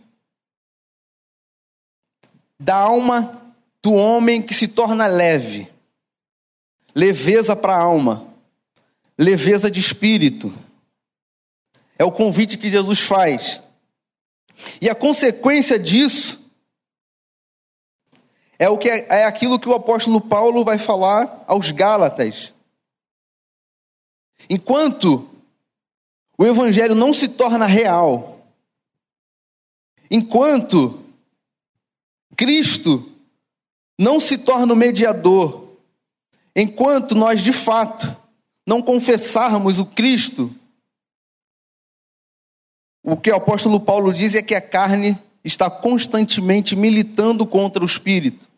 da 2.59 2.75
alma 2.75 3.41
do 3.81 3.93
homem 3.93 4.41
que 4.41 4.53
se 4.53 4.67
torna 4.67 5.05
leve, 5.05 5.71
leveza 6.93 7.55
para 7.55 7.75
a 7.75 7.81
alma, 7.81 8.34
leveza 9.17 9.69
de 9.71 9.79
espírito. 9.79 10.53
É 11.97 12.03
o 12.03 12.11
convite 12.11 12.57
que 12.57 12.69
Jesus 12.69 12.99
faz. 12.99 13.61
E 14.81 14.89
a 14.89 14.95
consequência 14.95 15.79
disso 15.79 16.39
é 18.57 18.69
o 18.69 18.77
que 18.77 18.89
é, 18.89 19.21
é 19.21 19.25
aquilo 19.25 19.59
que 19.59 19.67
o 19.67 19.73
apóstolo 19.75 20.21
Paulo 20.21 20.63
vai 20.63 20.77
falar 20.77 21.43
aos 21.47 21.71
Gálatas. 21.71 22.53
Enquanto 24.49 25.29
o 26.37 26.45
evangelho 26.45 26.95
não 26.95 27.13
se 27.13 27.27
torna 27.27 27.65
real, 27.65 28.45
enquanto 30.09 31.03
Cristo 32.35 33.11
não 33.97 34.19
se 34.19 34.37
torna 34.37 34.73
o 34.73 34.75
mediador, 34.75 35.69
enquanto 36.55 37.15
nós 37.15 37.41
de 37.41 37.51
fato 37.51 38.24
não 38.65 38.81
confessarmos 38.81 39.79
o 39.79 39.85
Cristo, 39.85 40.53
o 43.03 43.15
que 43.15 43.31
o 43.31 43.35
apóstolo 43.35 43.79
Paulo 43.79 44.11
diz 44.11 44.33
é 44.33 44.41
que 44.41 44.55
a 44.55 44.61
carne 44.61 45.17
está 45.43 45.69
constantemente 45.69 46.75
militando 46.75 47.45
contra 47.45 47.83
o 47.83 47.85
espírito. 47.85 48.49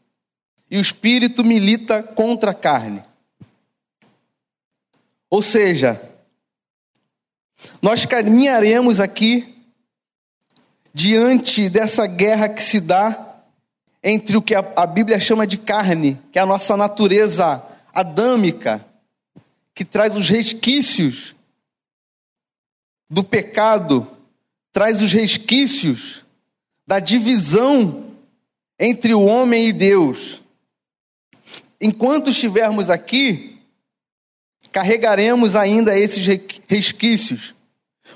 E 0.72 0.78
o 0.78 0.82
espírito 0.82 1.44
milita 1.44 2.02
contra 2.02 2.52
a 2.52 2.54
carne. 2.54 3.04
Ou 5.30 5.42
seja, 5.42 6.02
nós 7.82 8.06
caminharemos 8.06 9.02
aqui 9.02 9.54
diante 10.94 11.70
dessa 11.70 12.08
guerra 12.08 12.48
que 12.48 12.64
se 12.64 12.80
dá 12.80 13.36
entre 14.02 14.38
o 14.38 14.42
que 14.42 14.56
a, 14.56 14.86
Bíblia 14.86 15.20
chama 15.20 15.46
de 15.46 15.58
carne, 15.58 16.18
que 16.32 16.40
é 16.40 16.42
a 16.42 16.46
nossa 16.46 16.78
natureza 16.78 17.62
adâmica, 17.94 18.86
que 19.78 19.86
traz 19.86 20.16
os 20.16 20.28
resquícios 20.28 21.36
do 23.08 23.24
pecado, 23.24 24.10
traz 24.74 25.04
os 25.04 25.14
resquícios 25.14 26.26
da 26.88 27.00
divisão 27.00 28.12
entre 28.80 29.14
o 29.14 29.22
homem 29.22 29.68
e 29.68 29.72
Deus. 29.72 30.42
Enquanto 31.80 32.32
estivermos 32.32 32.90
aqui, 32.90 33.60
carregaremos 34.72 35.56
ainda 35.56 35.96
esses 35.96 36.26
resquícios, 36.68 37.54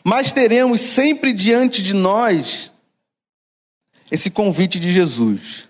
mas 0.04 0.32
teremos 0.32 0.82
sempre 0.82 1.32
diante 1.32 1.84
de 1.84 1.94
nós 1.94 2.74
esse 4.10 4.32
convite 4.32 4.80
de 4.80 4.92
Jesus, 4.92 5.70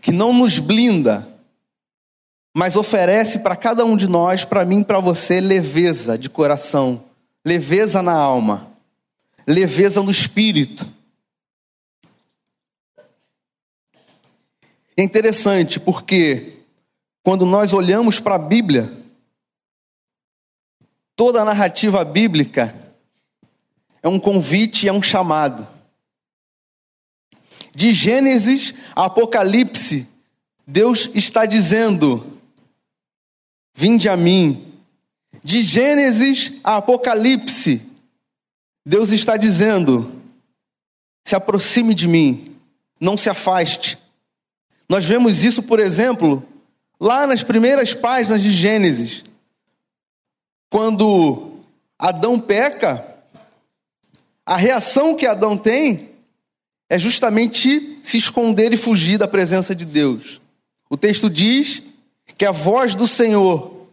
que 0.00 0.10
não 0.10 0.32
nos 0.32 0.58
blinda, 0.58 1.32
mas 2.58 2.74
oferece 2.74 3.38
para 3.38 3.54
cada 3.54 3.84
um 3.84 3.96
de 3.96 4.08
nós, 4.08 4.44
para 4.44 4.64
mim 4.64 4.82
para 4.82 4.98
você, 4.98 5.40
leveza 5.40 6.18
de 6.18 6.28
coração, 6.28 7.04
leveza 7.44 8.02
na 8.02 8.14
alma, 8.14 8.72
leveza 9.46 10.02
no 10.02 10.10
espírito. 10.10 10.84
É 14.96 15.04
interessante 15.04 15.78
porque 15.78 16.58
quando 17.22 17.46
nós 17.46 17.72
olhamos 17.72 18.18
para 18.18 18.34
a 18.34 18.38
Bíblia, 18.38 18.92
toda 21.14 21.40
a 21.40 21.44
narrativa 21.44 22.04
bíblica 22.04 22.74
é 24.02 24.08
um 24.08 24.18
convite, 24.18 24.88
é 24.88 24.92
um 24.92 25.00
chamado. 25.00 25.64
De 27.72 27.92
Gênesis 27.92 28.74
a 28.96 29.04
Apocalipse, 29.04 30.08
Deus 30.66 31.08
está 31.14 31.46
dizendo: 31.46 32.37
Vinde 33.80 34.08
a 34.08 34.16
mim. 34.16 34.74
De 35.44 35.62
Gênesis 35.62 36.52
a 36.64 36.78
Apocalipse, 36.78 37.80
Deus 38.84 39.12
está 39.12 39.36
dizendo: 39.36 40.20
Se 41.24 41.36
aproxime 41.36 41.94
de 41.94 42.08
mim, 42.08 42.56
não 43.00 43.16
se 43.16 43.30
afaste. 43.30 43.96
Nós 44.88 45.04
vemos 45.04 45.44
isso, 45.44 45.62
por 45.62 45.78
exemplo, 45.78 46.42
lá 46.98 47.24
nas 47.24 47.44
primeiras 47.44 47.94
páginas 47.94 48.42
de 48.42 48.50
Gênesis. 48.50 49.24
Quando 50.68 51.60
Adão 51.96 52.40
peca, 52.40 53.06
a 54.44 54.56
reação 54.56 55.14
que 55.14 55.24
Adão 55.24 55.56
tem 55.56 56.08
é 56.90 56.98
justamente 56.98 58.00
se 58.02 58.16
esconder 58.16 58.72
e 58.72 58.76
fugir 58.76 59.18
da 59.18 59.28
presença 59.28 59.72
de 59.72 59.84
Deus. 59.84 60.40
O 60.90 60.96
texto 60.96 61.30
diz 61.30 61.84
que 62.38 62.46
a 62.46 62.52
voz 62.52 62.94
do 62.94 63.08
Senhor 63.08 63.88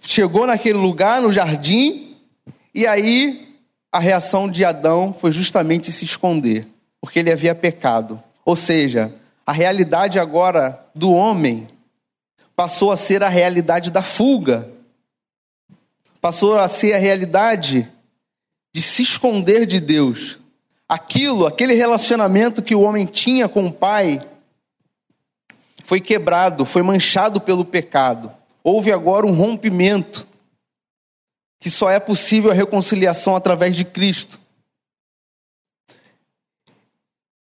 chegou 0.00 0.46
naquele 0.46 0.78
lugar, 0.78 1.20
no 1.20 1.30
jardim, 1.30 2.16
e 2.74 2.86
aí 2.86 3.54
a 3.92 3.98
reação 3.98 4.50
de 4.50 4.64
Adão 4.64 5.12
foi 5.12 5.30
justamente 5.30 5.92
se 5.92 6.06
esconder 6.06 6.66
porque 7.00 7.18
ele 7.18 7.30
havia 7.30 7.54
pecado. 7.54 8.22
Ou 8.44 8.56
seja, 8.56 9.14
a 9.46 9.52
realidade 9.52 10.18
agora 10.18 10.84
do 10.94 11.10
homem 11.10 11.68
passou 12.56 12.90
a 12.90 12.96
ser 12.96 13.22
a 13.22 13.28
realidade 13.28 13.90
da 13.90 14.02
fuga, 14.02 14.68
passou 16.20 16.58
a 16.58 16.68
ser 16.68 16.94
a 16.94 16.98
realidade 16.98 17.86
de 18.74 18.82
se 18.82 19.02
esconder 19.02 19.66
de 19.66 19.78
Deus. 19.78 20.38
Aquilo, 20.88 21.46
aquele 21.46 21.74
relacionamento 21.74 22.62
que 22.62 22.74
o 22.74 22.80
homem 22.80 23.04
tinha 23.04 23.46
com 23.46 23.66
o 23.66 23.72
pai, 23.72 24.20
foi 25.88 26.02
quebrado, 26.02 26.66
foi 26.66 26.82
manchado 26.82 27.40
pelo 27.40 27.64
pecado. 27.64 28.30
Houve 28.62 28.92
agora 28.92 29.24
um 29.24 29.32
rompimento, 29.32 30.28
que 31.58 31.70
só 31.70 31.88
é 31.88 31.98
possível 31.98 32.50
a 32.50 32.54
reconciliação 32.54 33.34
através 33.34 33.74
de 33.74 33.86
Cristo. 33.86 34.38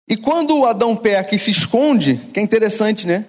E 0.06 0.18
quando 0.18 0.66
Adão 0.66 0.94
peca 0.94 1.34
e 1.34 1.38
se 1.38 1.50
esconde, 1.50 2.16
que 2.34 2.38
é 2.38 2.42
interessante, 2.42 3.06
né? 3.06 3.24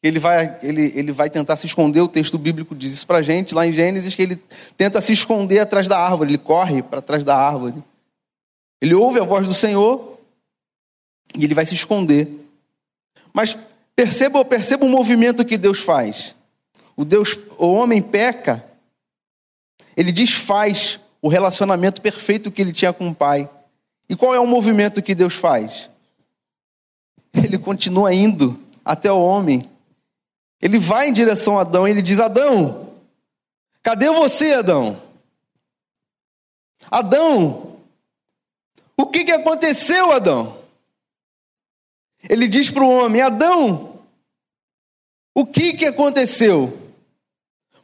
Ele 0.00 0.20
vai, 0.20 0.60
ele, 0.62 0.92
ele 0.94 1.10
vai 1.10 1.28
tentar 1.28 1.56
se 1.56 1.66
esconder, 1.66 2.00
o 2.00 2.06
texto 2.06 2.38
bíblico 2.38 2.72
diz 2.72 2.92
isso 2.92 3.06
pra 3.08 3.22
gente, 3.22 3.52
lá 3.52 3.66
em 3.66 3.72
Gênesis, 3.72 4.14
que 4.14 4.22
ele 4.22 4.40
tenta 4.76 5.00
se 5.00 5.12
esconder 5.12 5.58
atrás 5.58 5.88
da 5.88 5.98
árvore, 5.98 6.30
ele 6.30 6.38
corre 6.38 6.84
para 6.84 7.02
trás 7.02 7.24
da 7.24 7.36
árvore. 7.36 7.82
Ele 8.80 8.94
ouve 8.94 9.18
a 9.18 9.24
voz 9.24 9.44
do 9.44 9.54
Senhor 9.54 10.20
e 11.36 11.42
ele 11.42 11.52
vai 11.52 11.66
se 11.66 11.74
esconder. 11.74 12.28
Mas 13.32 13.58
perceba, 13.96 14.44
perceba 14.44 14.84
o 14.84 14.88
movimento 14.88 15.44
que 15.44 15.58
Deus 15.58 15.80
faz. 15.80 16.36
O 16.94 17.04
Deus, 17.04 17.36
o 17.58 17.72
homem 17.72 18.00
peca, 18.00 18.64
ele 19.96 20.12
desfaz 20.12 21.00
o 21.20 21.28
relacionamento 21.28 22.00
perfeito 22.00 22.50
que 22.50 22.62
ele 22.62 22.72
tinha 22.72 22.92
com 22.92 23.08
o 23.08 23.14
pai. 23.14 23.50
E 24.08 24.14
qual 24.14 24.34
é 24.34 24.38
o 24.38 24.46
movimento 24.46 25.02
que 25.02 25.14
Deus 25.14 25.34
faz? 25.34 25.88
ele 27.44 27.58
continua 27.58 28.14
indo 28.14 28.58
até 28.84 29.10
o 29.10 29.22
homem. 29.22 29.62
Ele 30.60 30.78
vai 30.78 31.08
em 31.08 31.12
direção 31.12 31.58
a 31.58 31.62
Adão 31.62 31.86
e 31.86 31.90
ele 31.90 32.02
diz: 32.02 32.18
Adão, 32.18 32.92
cadê 33.82 34.08
você, 34.10 34.54
Adão? 34.54 35.00
Adão, 36.90 37.76
o 38.96 39.06
que, 39.06 39.24
que 39.24 39.32
aconteceu, 39.32 40.12
Adão? 40.12 40.56
Ele 42.28 42.48
diz 42.48 42.70
para 42.70 42.84
o 42.84 42.90
homem: 42.90 43.20
Adão, 43.20 44.02
o 45.34 45.46
que, 45.46 45.74
que 45.74 45.86
aconteceu? 45.86 46.82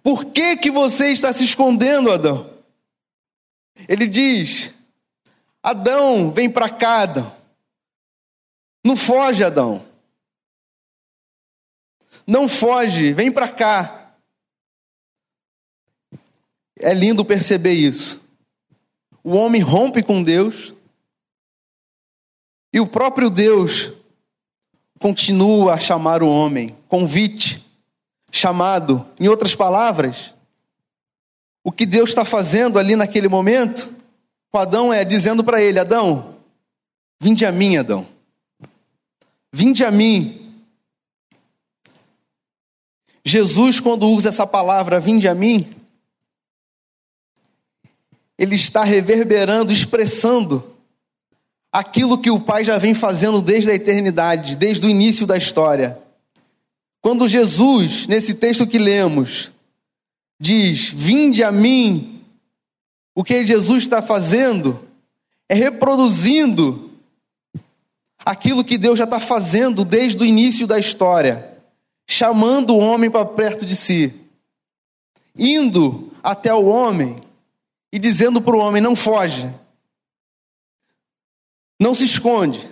Por 0.02 0.26
que, 0.26 0.56
que 0.56 0.70
você 0.70 1.12
está 1.12 1.32
se 1.32 1.44
escondendo, 1.44 2.10
Adão? 2.10 2.52
Ele 3.88 4.06
diz: 4.06 4.74
Adão, 5.62 6.32
vem 6.32 6.50
para 6.50 6.68
cá, 6.68 7.02
Adão. 7.02 7.36
Não 8.84 8.96
foge, 8.96 9.44
Adão. 9.44 9.86
Não 12.26 12.48
foge, 12.48 13.12
vem 13.12 13.30
para 13.30 13.48
cá. 13.48 14.14
É 16.78 16.92
lindo 16.92 17.24
perceber 17.24 17.74
isso. 17.74 18.20
O 19.22 19.36
homem 19.36 19.60
rompe 19.60 20.02
com 20.02 20.22
Deus 20.22 20.74
e 22.72 22.80
o 22.80 22.86
próprio 22.86 23.30
Deus 23.30 23.92
continua 25.02 25.74
a 25.74 25.78
chamar 25.78 26.22
o 26.22 26.30
homem, 26.30 26.78
convite, 26.86 27.68
chamado. 28.30 29.04
Em 29.18 29.26
outras 29.26 29.52
palavras, 29.52 30.32
o 31.64 31.72
que 31.72 31.84
Deus 31.84 32.10
está 32.10 32.24
fazendo 32.24 32.78
ali 32.78 32.94
naquele 32.94 33.26
momento, 33.26 33.92
com 34.48 34.58
Adão 34.58 34.92
é 34.92 35.04
dizendo 35.04 35.42
para 35.42 35.60
ele: 35.60 35.80
Adão, 35.80 36.36
vinde 37.20 37.44
a 37.44 37.50
mim, 37.50 37.76
Adão. 37.76 38.06
Vinde 39.52 39.84
a 39.84 39.90
mim. 39.90 40.38
Jesus, 43.24 43.80
quando 43.80 44.08
usa 44.08 44.28
essa 44.28 44.46
palavra, 44.46 45.00
vinde 45.00 45.26
a 45.26 45.34
mim, 45.34 45.74
ele 48.38 48.54
está 48.54 48.84
reverberando, 48.84 49.72
expressando 49.72 50.71
aquilo 51.72 52.18
que 52.18 52.30
o 52.30 52.38
Pai 52.38 52.64
já 52.64 52.76
vem 52.76 52.94
fazendo 52.94 53.40
desde 53.40 53.70
a 53.70 53.74
eternidade, 53.74 54.56
desde 54.56 54.86
o 54.86 54.90
início 54.90 55.26
da 55.26 55.36
história. 55.38 55.98
Quando 57.00 57.26
Jesus, 57.26 58.06
nesse 58.06 58.34
texto 58.34 58.66
que 58.66 58.78
lemos, 58.78 59.50
diz: 60.38 60.90
Vinde 60.90 61.42
a 61.42 61.50
mim, 61.50 62.20
o 63.14 63.24
que 63.24 63.44
Jesus 63.44 63.84
está 63.84 64.02
fazendo 64.02 64.86
é 65.48 65.54
reproduzindo 65.54 66.90
aquilo 68.24 68.62
que 68.62 68.78
Deus 68.78 68.98
já 68.98 69.04
está 69.04 69.18
fazendo 69.18 69.84
desde 69.84 70.22
o 70.22 70.26
início 70.26 70.66
da 70.66 70.78
história, 70.78 71.58
chamando 72.06 72.74
o 72.74 72.78
homem 72.78 73.10
para 73.10 73.24
perto 73.24 73.64
de 73.64 73.74
si, 73.74 74.14
indo 75.36 76.12
até 76.22 76.54
o 76.54 76.66
homem 76.66 77.16
e 77.92 77.98
dizendo 77.98 78.40
para 78.40 78.54
o 78.54 78.60
homem: 78.60 78.80
não 78.80 78.94
foge, 78.94 79.52
não 81.82 81.96
se 81.96 82.04
esconde, 82.04 82.70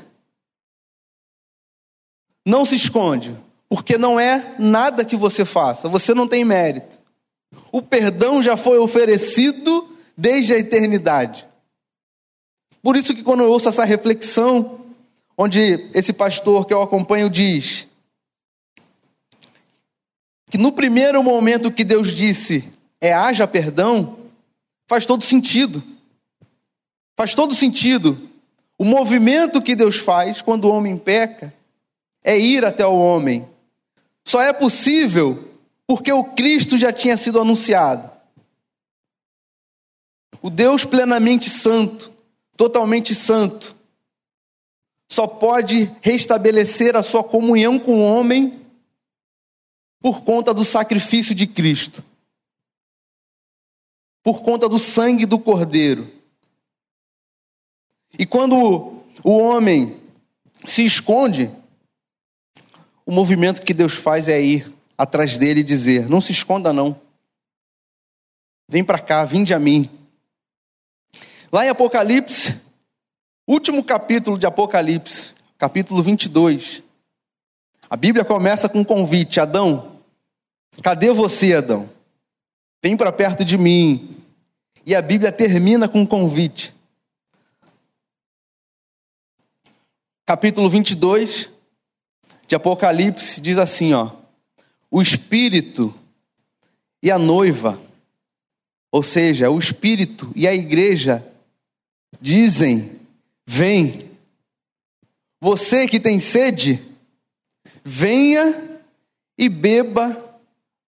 não 2.47 2.65
se 2.65 2.77
esconde, 2.77 3.37
porque 3.69 3.99
não 3.99 4.21
é 4.21 4.55
nada 4.57 5.05
que 5.05 5.17
você 5.17 5.45
faça, 5.45 5.89
você 5.89 6.15
não 6.15 6.29
tem 6.29 6.45
mérito. 6.45 6.97
O 7.73 7.83
perdão 7.83 8.41
já 8.41 8.57
foi 8.57 8.79
oferecido 8.79 9.97
desde 10.17 10.53
a 10.53 10.59
eternidade. 10.59 11.45
Por 12.81 12.95
isso 12.95 13.13
que 13.13 13.25
quando 13.25 13.43
eu 13.43 13.51
ouço 13.51 13.69
essa 13.69 13.85
reflexão, 13.85 14.81
onde 15.37 15.91
esse 15.93 16.13
pastor 16.13 16.65
que 16.65 16.73
eu 16.73 16.81
acompanho 16.81 17.29
diz 17.29 17.89
que 20.49 20.57
no 20.57 20.71
primeiro 20.71 21.21
momento 21.23 21.73
que 21.73 21.83
Deus 21.83 22.13
disse 22.13 22.73
é 23.01 23.13
haja 23.13 23.47
perdão, 23.47 24.19
faz 24.89 25.05
todo 25.05 25.25
sentido. 25.25 25.83
Faz 27.17 27.35
todo 27.35 27.55
sentido. 27.57 28.30
O 28.81 28.85
movimento 28.87 29.61
que 29.61 29.77
Deus 29.77 29.99
faz 29.99 30.41
quando 30.41 30.65
o 30.65 30.71
homem 30.71 30.97
peca 30.97 31.53
é 32.25 32.39
ir 32.39 32.65
até 32.65 32.87
o 32.87 32.97
homem. 32.97 33.47
Só 34.25 34.41
é 34.41 34.55
possível 34.55 35.51
porque 35.87 36.11
o 36.11 36.25
Cristo 36.25 36.79
já 36.79 36.91
tinha 36.91 37.15
sido 37.19 37.39
anunciado. 37.39 38.11
O 40.41 40.49
Deus 40.49 40.87
plenamente 40.87 41.51
santo, 41.51 42.11
totalmente 42.57 43.15
santo, 43.15 43.77
só 45.13 45.27
pode 45.27 45.95
restabelecer 46.01 46.97
a 46.97 47.03
sua 47.03 47.23
comunhão 47.23 47.79
com 47.79 47.97
o 47.97 48.11
homem 48.11 48.65
por 50.01 50.23
conta 50.23 50.55
do 50.55 50.65
sacrifício 50.65 51.35
de 51.35 51.47
Cristo, 51.47 52.03
por 54.23 54.41
conta 54.41 54.67
do 54.67 54.79
sangue 54.79 55.27
do 55.27 55.39
Cordeiro. 55.39 56.20
E 58.19 58.27
quando 58.27 59.03
o 59.23 59.31
homem 59.31 59.97
se 60.65 60.85
esconde, 60.85 61.51
o 63.07 63.13
movimento 63.13 63.63
que 63.63 63.75
Deus 63.75 63.95
faz 63.95 64.29
é 64.29 64.41
ir 64.41 64.73
atrás 64.97 65.39
dele 65.39 65.61
e 65.61 65.65
dizer: 65.65 66.09
Não 66.09 66.21
se 66.21 66.33
esconda, 66.33 66.73
não. 66.73 67.01
Vem 68.69 68.85
para 68.85 68.99
cá, 68.99 69.25
vinde 69.25 69.53
a 69.53 69.59
mim. 69.59 69.89
Lá 71.53 71.65
em 71.65 71.69
Apocalipse, 71.69 72.61
último 73.47 73.83
capítulo 73.83 74.39
de 74.39 74.47
Apocalipse, 74.47 75.35
capítulo 75.59 76.03
22, 76.03 76.83
a 77.89 77.97
Bíblia 77.97 78.25
começa 78.25 78.69
com 78.69 78.81
um 78.81 78.85
convite: 78.85 79.41
Adão, 79.41 79.97
cadê 80.83 81.11
você, 81.13 81.55
Adão? 81.55 81.91
Vem 82.83 82.97
para 82.97 83.11
perto 83.11 83.45
de 83.45 83.59
mim. 83.59 84.17
E 84.87 84.95
a 84.95 85.03
Bíblia 85.03 85.33
termina 85.33 85.89
com 85.89 86.01
um 86.01 86.07
convite. 86.07 86.75
Capítulo 90.31 90.71
22, 90.71 91.51
de 92.47 92.55
Apocalipse 92.55 93.41
diz 93.41 93.59
assim, 93.59 93.95
ó: 93.95 94.13
O 94.89 95.03
espírito 95.03 95.93
e 97.03 97.11
a 97.11 97.19
noiva, 97.19 97.83
ou 98.93 99.03
seja, 99.03 99.51
o 99.51 99.59
espírito 99.59 100.31
e 100.37 100.47
a 100.47 100.55
igreja 100.55 101.27
dizem: 102.21 103.01
Vem. 103.45 104.09
Você 105.41 105.89
que 105.89 105.99
tem 105.99 106.21
sede, 106.21 106.81
venha 107.83 108.79
e 109.37 109.49
beba 109.49 110.17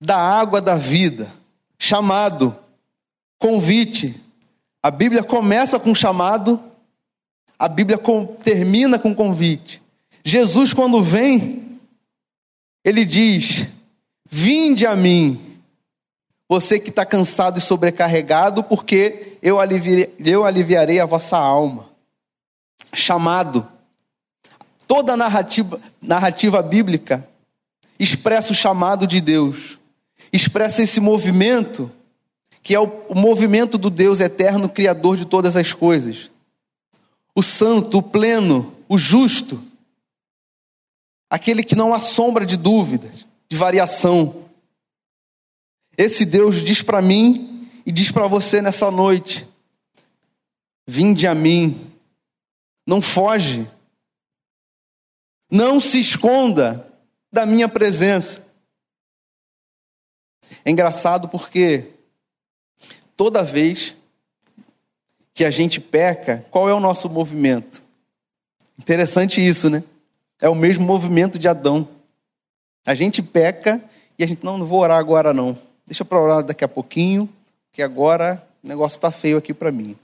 da 0.00 0.18
água 0.18 0.60
da 0.60 0.76
vida. 0.76 1.28
Chamado, 1.76 2.56
convite. 3.40 4.14
A 4.80 4.88
Bíblia 4.88 5.24
começa 5.24 5.80
com 5.80 5.92
chamado, 5.96 6.62
a 7.62 7.68
Bíblia 7.68 7.96
termina 8.42 8.98
com 8.98 9.14
convite. 9.14 9.80
Jesus, 10.24 10.72
quando 10.72 11.00
vem, 11.00 11.78
ele 12.84 13.04
diz: 13.04 13.68
Vinde 14.28 14.84
a 14.84 14.96
mim, 14.96 15.40
você 16.48 16.80
que 16.80 16.90
está 16.90 17.06
cansado 17.06 17.58
e 17.58 17.60
sobrecarregado, 17.60 18.64
porque 18.64 19.38
eu 19.40 19.60
aliviarei, 19.60 20.12
eu 20.18 20.44
aliviarei 20.44 20.98
a 20.98 21.06
vossa 21.06 21.38
alma. 21.38 21.86
Chamado. 22.92 23.64
Toda 24.84 25.16
narrativa, 25.16 25.80
narrativa 26.00 26.60
bíblica 26.62 27.28
expressa 27.96 28.50
o 28.50 28.56
chamado 28.56 29.06
de 29.06 29.20
Deus, 29.20 29.78
expressa 30.32 30.82
esse 30.82 30.98
movimento, 30.98 31.88
que 32.60 32.74
é 32.74 32.80
o, 32.80 32.90
o 33.08 33.14
movimento 33.14 33.78
do 33.78 33.88
Deus 33.88 34.18
eterno, 34.18 34.68
Criador 34.68 35.16
de 35.16 35.26
todas 35.26 35.54
as 35.54 35.72
coisas. 35.72 36.31
O 37.34 37.42
santo, 37.42 37.98
o 37.98 38.02
pleno, 38.02 38.76
o 38.88 38.98
justo 38.98 39.62
aquele 41.32 41.64
que 41.64 41.74
não 41.74 41.94
há 41.94 41.98
sombra 41.98 42.44
de 42.44 42.58
dúvidas, 42.58 43.26
de 43.48 43.56
variação. 43.56 44.50
Esse 45.96 46.26
Deus 46.26 46.62
diz 46.62 46.82
para 46.82 47.00
mim 47.00 47.70
e 47.86 47.90
diz 47.90 48.10
para 48.10 48.26
você 48.26 48.60
nessa 48.60 48.90
noite: 48.90 49.48
Vinde 50.86 51.26
a 51.26 51.34
mim, 51.34 51.90
não 52.86 53.00
foge, 53.00 53.66
não 55.50 55.80
se 55.80 55.98
esconda 56.00 56.86
da 57.32 57.46
minha 57.46 57.66
presença. 57.66 58.46
É 60.62 60.70
engraçado 60.70 61.30
porque 61.30 61.94
toda 63.16 63.42
vez 63.42 63.96
que 65.34 65.44
a 65.44 65.50
gente 65.50 65.80
peca, 65.80 66.44
qual 66.50 66.68
é 66.68 66.74
o 66.74 66.80
nosso 66.80 67.08
movimento? 67.08 67.82
Interessante 68.78 69.44
isso, 69.44 69.70
né? 69.70 69.82
É 70.40 70.48
o 70.48 70.54
mesmo 70.54 70.84
movimento 70.84 71.38
de 71.38 71.48
Adão. 71.48 71.88
A 72.84 72.94
gente 72.94 73.22
peca 73.22 73.82
e 74.18 74.24
a 74.24 74.26
gente, 74.26 74.44
não, 74.44 74.58
não 74.58 74.66
vou 74.66 74.80
orar 74.80 74.98
agora 74.98 75.32
não. 75.32 75.56
Deixa 75.86 76.04
para 76.04 76.20
orar 76.20 76.42
daqui 76.42 76.64
a 76.64 76.68
pouquinho, 76.68 77.28
que 77.72 77.82
agora 77.82 78.46
o 78.62 78.68
negócio 78.68 78.96
está 78.96 79.10
feio 79.10 79.38
aqui 79.38 79.54
para 79.54 79.72
mim. 79.72 79.96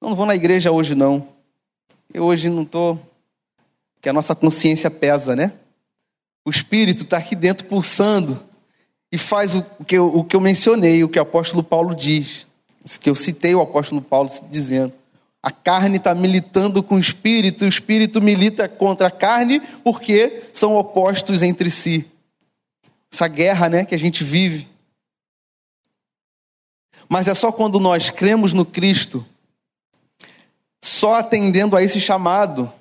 Não, 0.00 0.10
não 0.10 0.16
vou 0.16 0.26
na 0.26 0.34
igreja 0.34 0.70
hoje 0.70 0.94
não. 0.94 1.26
Eu 2.12 2.24
hoje 2.24 2.48
não 2.48 2.62
estou. 2.62 3.00
Que 4.00 4.08
a 4.08 4.12
nossa 4.12 4.34
consciência 4.34 4.90
pesa, 4.90 5.34
né? 5.34 5.52
O 6.44 6.50
Espírito 6.50 7.04
está 7.04 7.18
aqui 7.18 7.36
dentro 7.36 7.66
pulsando 7.66 8.42
e 9.10 9.16
faz 9.16 9.54
o 9.54 9.62
que, 9.86 9.96
eu, 9.96 10.08
o 10.08 10.24
que 10.24 10.34
eu 10.34 10.40
mencionei, 10.40 11.04
o 11.04 11.08
que 11.08 11.18
o 11.18 11.22
apóstolo 11.22 11.62
Paulo 11.62 11.94
diz. 11.94 12.46
Que 13.00 13.08
eu 13.08 13.14
citei 13.14 13.54
o 13.54 13.60
apóstolo 13.60 14.02
Paulo 14.02 14.30
dizendo. 14.50 14.92
A 15.42 15.50
carne 15.50 15.96
está 15.96 16.14
militando 16.14 16.82
com 16.82 16.94
o 16.94 17.00
espírito, 17.00 17.64
o 17.64 17.68
espírito 17.68 18.22
milita 18.22 18.68
contra 18.68 19.08
a 19.08 19.10
carne, 19.10 19.60
porque 19.82 20.42
são 20.52 20.76
opostos 20.76 21.42
entre 21.42 21.68
si. 21.68 22.08
Essa 23.12 23.26
guerra 23.26 23.68
né, 23.68 23.84
que 23.84 23.94
a 23.94 23.98
gente 23.98 24.22
vive. 24.22 24.68
Mas 27.08 27.26
é 27.26 27.34
só 27.34 27.50
quando 27.50 27.80
nós 27.80 28.08
cremos 28.08 28.54
no 28.54 28.64
Cristo, 28.64 29.26
só 30.80 31.16
atendendo 31.16 31.76
a 31.76 31.82
esse 31.82 32.00
chamado, 32.00 32.72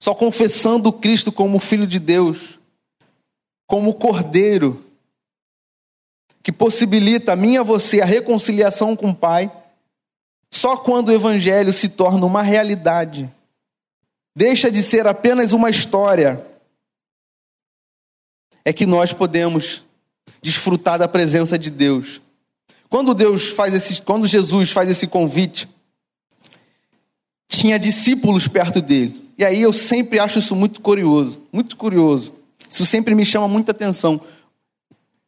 só 0.00 0.14
confessando 0.14 0.90
o 0.90 0.92
Cristo 0.92 1.32
como 1.32 1.58
Filho 1.58 1.86
de 1.86 1.98
Deus, 1.98 2.58
como 3.66 3.94
Cordeiro, 3.94 4.84
que 6.42 6.52
possibilita 6.52 7.32
a 7.32 7.36
mim 7.36 7.54
e 7.54 7.58
a 7.58 7.62
você 7.62 8.00
a 8.00 8.06
reconciliação 8.06 8.94
com 8.96 9.10
o 9.10 9.14
Pai 9.14 9.52
só 10.50 10.76
quando 10.76 11.08
o 11.08 11.12
Evangelho 11.12 11.72
se 11.72 11.88
torna 11.88 12.24
uma 12.24 12.42
realidade, 12.42 13.32
deixa 14.34 14.70
de 14.70 14.82
ser 14.82 15.06
apenas 15.06 15.52
uma 15.52 15.70
história, 15.70 16.44
é 18.64 18.72
que 18.72 18.86
nós 18.86 19.12
podemos 19.12 19.82
desfrutar 20.42 20.98
da 20.98 21.08
presença 21.08 21.58
de 21.58 21.70
Deus. 21.70 22.20
Quando 22.88 23.14
Deus 23.14 23.50
faz 23.50 23.74
esse, 23.74 24.00
quando 24.02 24.26
Jesus 24.26 24.70
faz 24.70 24.88
esse 24.88 25.06
convite, 25.06 25.68
tinha 27.46 27.78
discípulos 27.78 28.48
perto 28.48 28.80
dele. 28.80 29.28
E 29.36 29.44
aí 29.44 29.60
eu 29.60 29.72
sempre 29.72 30.18
acho 30.18 30.38
isso 30.38 30.56
muito 30.56 30.80
curioso, 30.80 31.40
muito 31.52 31.76
curioso. 31.76 32.32
Isso 32.68 32.84
sempre 32.84 33.14
me 33.14 33.24
chama 33.24 33.48
muita 33.48 33.72
atenção. 33.72 34.20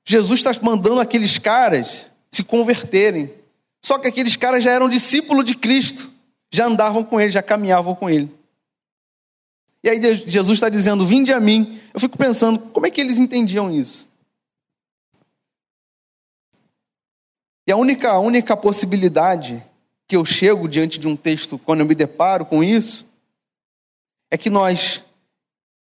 Jesus 0.05 0.41
está 0.41 0.53
mandando 0.63 1.01
aqueles 1.01 1.39
caras 1.39 2.07
se 2.31 2.43
converterem. 2.43 3.33
Só 3.85 3.99
que 3.99 4.09
aqueles 4.09 4.37
caras 4.37 4.63
já 4.63 4.73
eram 4.73 4.89
discípulos 4.89 5.45
de 5.45 5.55
Cristo, 5.55 6.11
já 6.51 6.67
andavam 6.67 7.03
com 7.03 7.21
ele, 7.21 7.31
já 7.31 7.43
caminhavam 7.43 7.95
com 7.95 8.09
ele. 8.09 8.33
E 9.83 9.89
aí 9.89 10.01
Jesus 10.27 10.57
está 10.57 10.69
dizendo: 10.69 11.07
Vinde 11.07 11.33
a 11.33 11.41
mim. 11.41 11.81
Eu 11.93 12.01
fico 12.01 12.19
pensando, 12.19 12.59
como 12.59 12.87
é 12.87 12.91
que 12.91 13.01
eles 13.01 13.19
entendiam 13.19 13.71
isso? 13.71 14.07
E 17.67 17.73
a 17.73 17.77
única, 17.77 18.11
a 18.11 18.19
única 18.19 18.57
possibilidade 18.57 19.65
que 20.07 20.17
eu 20.17 20.25
chego 20.25 20.69
diante 20.69 20.99
de 20.99 21.07
um 21.07 21.17
texto, 21.17 21.59
quando 21.59 21.81
eu 21.81 21.87
me 21.87 21.95
deparo 21.95 22.45
com 22.45 22.65
isso, 22.65 23.07
é 24.31 24.37
que 24.37 24.51
nós 24.51 25.03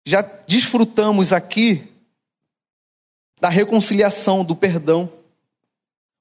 já 0.06 0.22
desfrutamos 0.22 1.32
aqui 1.32 1.88
da 3.40 3.48
reconciliação, 3.48 4.44
do 4.44 4.54
perdão. 4.54 5.10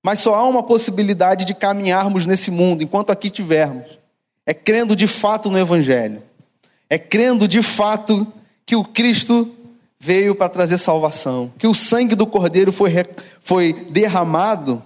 Mas 0.03 0.19
só 0.19 0.35
há 0.35 0.47
uma 0.47 0.63
possibilidade 0.63 1.45
de 1.45 1.53
caminharmos 1.53 2.25
nesse 2.25 2.49
mundo 2.49 2.83
enquanto 2.83 3.09
aqui 3.11 3.29
tivermos. 3.29 3.99
É 4.45 4.53
crendo 4.53 4.95
de 4.95 5.07
fato 5.07 5.51
no 5.51 5.59
Evangelho. 5.59 6.23
É 6.89 6.97
crendo 6.97 7.47
de 7.47 7.61
fato 7.61 8.25
que 8.65 8.75
o 8.75 8.83
Cristo 8.83 9.53
veio 9.99 10.33
para 10.33 10.49
trazer 10.49 10.77
salvação. 10.77 11.51
Que 11.57 11.67
o 11.67 11.75
sangue 11.75 12.15
do 12.15 12.25
Cordeiro 12.25 12.71
foi, 12.71 12.91
foi 13.41 13.73
derramado 13.73 14.83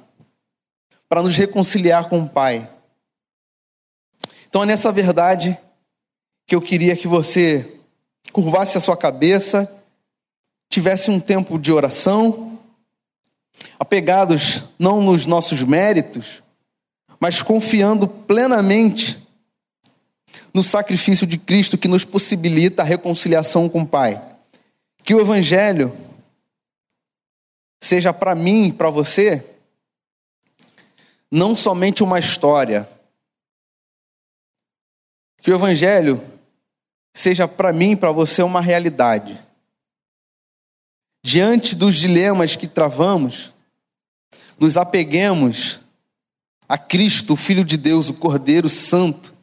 para 1.08 1.22
nos 1.22 1.36
reconciliar 1.38 2.10
com 2.10 2.24
o 2.24 2.30
Pai. 2.30 2.68
Então 4.50 4.64
é 4.64 4.66
nessa 4.66 4.92
verdade 4.92 5.58
que 6.48 6.56
eu 6.56 6.62
queria 6.62 6.96
que 6.96 7.08
você 7.08 7.78
curvasse 8.32 8.78
a 8.78 8.82
sua 8.82 8.98
cabeça, 8.98 9.72
tivesse 10.74 11.12
um 11.12 11.20
tempo 11.20 11.60
de 11.60 11.72
oração, 11.72 12.60
apegados 13.80 14.64
não 14.80 15.02
nos 15.02 15.28
nossos 15.28 15.62
méritos, 15.62 16.42
mas 17.20 17.44
confiando 17.44 18.08
plenamente 18.08 19.22
no 20.52 20.64
sacrifício 20.64 21.28
de 21.28 21.38
Cristo 21.38 21.78
que 21.78 21.88
nos 21.88 22.04
possibilita 22.04 22.82
a 22.82 22.86
reconciliação 22.86 23.70
com 23.70 23.82
o 23.82 23.88
Pai. 23.88 24.20
Que 25.04 25.14
o 25.14 25.22
Evangelho 25.22 25.96
seja 27.80 28.12
para 28.12 28.34
mim, 28.34 28.72
para 28.72 28.90
você, 28.90 29.46
não 31.32 31.56
somente 31.56 32.02
uma 32.02 32.18
história. 32.18 32.90
Que 35.40 35.52
o 35.52 35.56
Evangelho 35.56 36.24
seja 37.14 37.48
para 37.48 37.72
mim, 37.72 37.96
para 37.96 38.12
você, 38.12 38.42
uma 38.42 38.60
realidade. 38.60 39.40
Diante 41.24 41.76
dos 41.76 41.96
dilemas 41.96 42.56
que 42.56 42.68
travamos, 42.68 43.54
nos 44.60 44.76
apeguemos 44.76 45.80
a 46.68 46.78
Cristo, 46.78 47.34
o 47.34 47.38
Filho 47.38 47.64
de 47.64 47.78
Deus, 47.78 48.10
o 48.10 48.14
Cordeiro 48.14 48.68
Santo. 48.68 49.34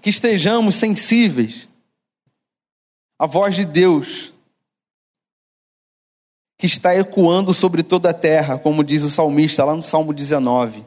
Que 0.00 0.10
estejamos 0.10 0.76
sensíveis 0.76 1.68
à 3.18 3.26
voz 3.26 3.54
de 3.56 3.64
Deus 3.64 4.32
que 6.56 6.66
está 6.66 6.94
ecoando 6.94 7.54
sobre 7.54 7.82
toda 7.82 8.10
a 8.10 8.14
terra, 8.14 8.58
como 8.58 8.84
diz 8.84 9.02
o 9.02 9.08
salmista 9.08 9.64
lá 9.64 9.74
no 9.74 9.82
Salmo 9.82 10.12
19. 10.12 10.84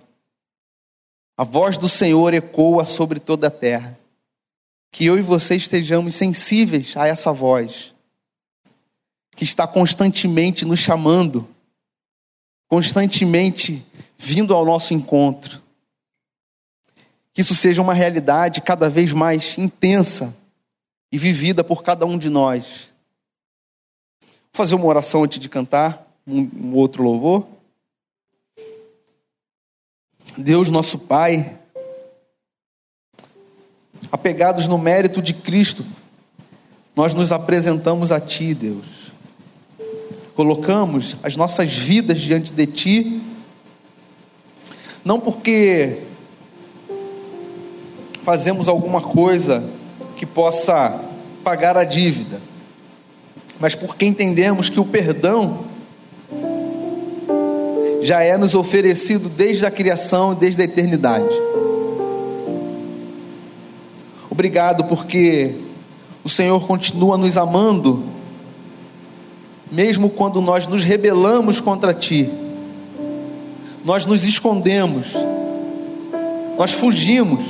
A 1.36 1.44
voz 1.44 1.80
do 1.80 1.90
Senhor 1.90 2.32
ecoa 2.34 2.86
sobre 2.86 3.20
toda 3.20 3.48
a 3.48 3.52
terra. 3.52 3.98
Que 4.92 5.06
eu 5.06 5.18
e 5.18 5.24
você 5.24 5.56
estejamos 5.56 6.14
sensíveis 6.14 6.96
a 6.96 7.08
essa 7.08 7.34
voz, 7.34 7.93
que 9.36 9.44
está 9.44 9.68
constantemente 9.68 10.66
nos 10.66 10.80
chamando, 10.80 11.48
constantemente 12.68 13.86
vindo 14.18 14.54
ao 14.54 14.66
nosso 14.66 14.94
encontro. 14.94 15.62
Que 17.34 17.42
isso 17.42 17.56
seja 17.56 17.82
uma 17.82 17.94
realidade 17.94 18.62
cada 18.62 18.90
vez 18.90 19.12
mais 19.12 19.58
intensa 19.58 20.36
e 21.12 21.18
vivida 21.18 21.64
por 21.64 21.84
cada 21.84 22.06
um 22.06 22.18
de 22.18 22.30
nós 22.30 22.94
fazer 24.56 24.76
uma 24.76 24.86
oração 24.86 25.24
antes 25.24 25.40
de 25.40 25.50
cantar 25.50 26.06
um 26.28 26.76
outro 26.76 27.02
louvor. 27.04 27.48
Deus, 30.38 30.70
nosso 30.70 31.00
Pai, 31.00 31.60
apegados 34.12 34.68
no 34.68 34.78
mérito 34.78 35.22
de 35.22 35.34
Cristo, 35.34 35.84
nós 36.96 37.16
nos 37.16 37.32
apresentamos 37.32 38.12
a 38.12 38.22
Ti, 38.22 38.54
Deus. 38.54 39.03
Colocamos 40.36 41.18
as 41.22 41.36
nossas 41.36 41.76
vidas 41.76 42.20
diante 42.20 42.52
de 42.52 42.66
Ti, 42.66 43.22
não 45.06 45.20
porque 45.20 46.00
fazemos 48.24 48.68
alguma 48.68 49.02
coisa 49.02 49.64
que 50.16 50.26
possa 50.26 51.00
pagar 51.44 51.78
a 51.78 51.84
dívida, 51.84 52.42
mas 53.60 53.76
porque 53.76 54.06
entendemos 54.06 54.70
que 54.70 54.80
o 54.80 54.86
perdão 54.86 55.66
já 58.02 58.22
é 58.22 58.38
nos 58.38 58.54
oferecido 58.54 59.30
desde 59.30 59.66
a 59.66 59.72
criação 59.72 60.34
desde 60.34 60.62
a 60.62 60.66
eternidade. 60.66 61.34
Obrigado 64.30 64.86
porque 64.86 65.56
o 66.24 66.30
Senhor 66.30 66.66
continua 66.66 67.18
nos 67.18 67.38
amando, 67.38 68.04
mesmo 69.74 70.08
quando 70.08 70.40
nós 70.40 70.68
nos 70.68 70.84
rebelamos 70.84 71.60
contra 71.60 71.96
Ti, 71.96 72.30
nós 73.84 74.06
nos 74.06 74.24
escondemos, 74.24 75.08
nós 76.56 76.72
fugimos. 76.72 77.44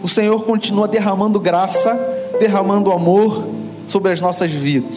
O 0.00 0.08
Senhor 0.08 0.44
continua 0.44 0.86
derramando 0.86 1.40
graça, 1.40 1.98
derramando 2.38 2.92
amor 2.92 3.44
sobre 3.88 4.12
as 4.12 4.20
nossas 4.20 4.52
vidas. 4.52 4.94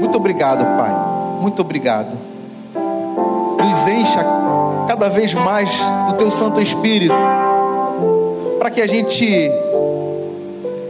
Muito 0.00 0.16
obrigado, 0.16 0.64
Pai. 0.64 0.92
Muito 1.42 1.60
obrigado. 1.60 2.18
Nos 2.74 3.86
encha 3.86 4.24
cada 4.88 5.10
vez 5.10 5.34
mais 5.34 5.68
do 6.08 6.14
Teu 6.14 6.30
Santo 6.30 6.60
Espírito, 6.60 7.14
para 8.58 8.70
que 8.70 8.80
a 8.80 8.86
gente 8.86 9.50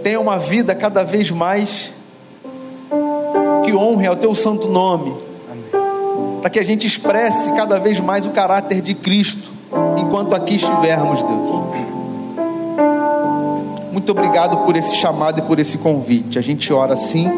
tenha 0.05 0.21
uma 0.21 0.39
vida 0.39 0.77
cada 0.77 1.03
vez 1.03 1.31
mais 1.33 1.93
que 3.65 3.75
honre 3.75 4.07
ao 4.07 4.17
Teu 4.17 4.35
Santo 4.35 4.69
Nome, 4.69 5.15
para 6.41 6.51
que 6.51 6.59
a 6.59 6.65
gente 6.65 6.87
expresse 6.87 7.53
cada 7.53 7.79
vez 7.79 8.01
mais 8.01 8.27
o 8.27 8.31
caráter 8.31 8.81
de 8.81 8.95
Cristo 8.95 9.51
enquanto 9.97 10.35
aqui 10.35 10.57
estivermos, 10.57 11.23
Deus. 11.23 11.53
Muito 13.93 14.11
obrigado 14.11 14.65
por 14.65 14.77
esse 14.77 14.97
chamado 14.97 15.39
e 15.39 15.43
por 15.43 15.59
esse 15.59 15.79
convite. 15.79 16.39
A 16.39 16.43
gente 16.43 16.73
ora 16.73 16.95
assim 16.95 17.29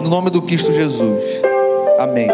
no 0.00 0.08
nome 0.08 0.30
do 0.30 0.40
Cristo 0.42 0.72
Jesus. 0.72 1.22
Amém. 1.98 2.28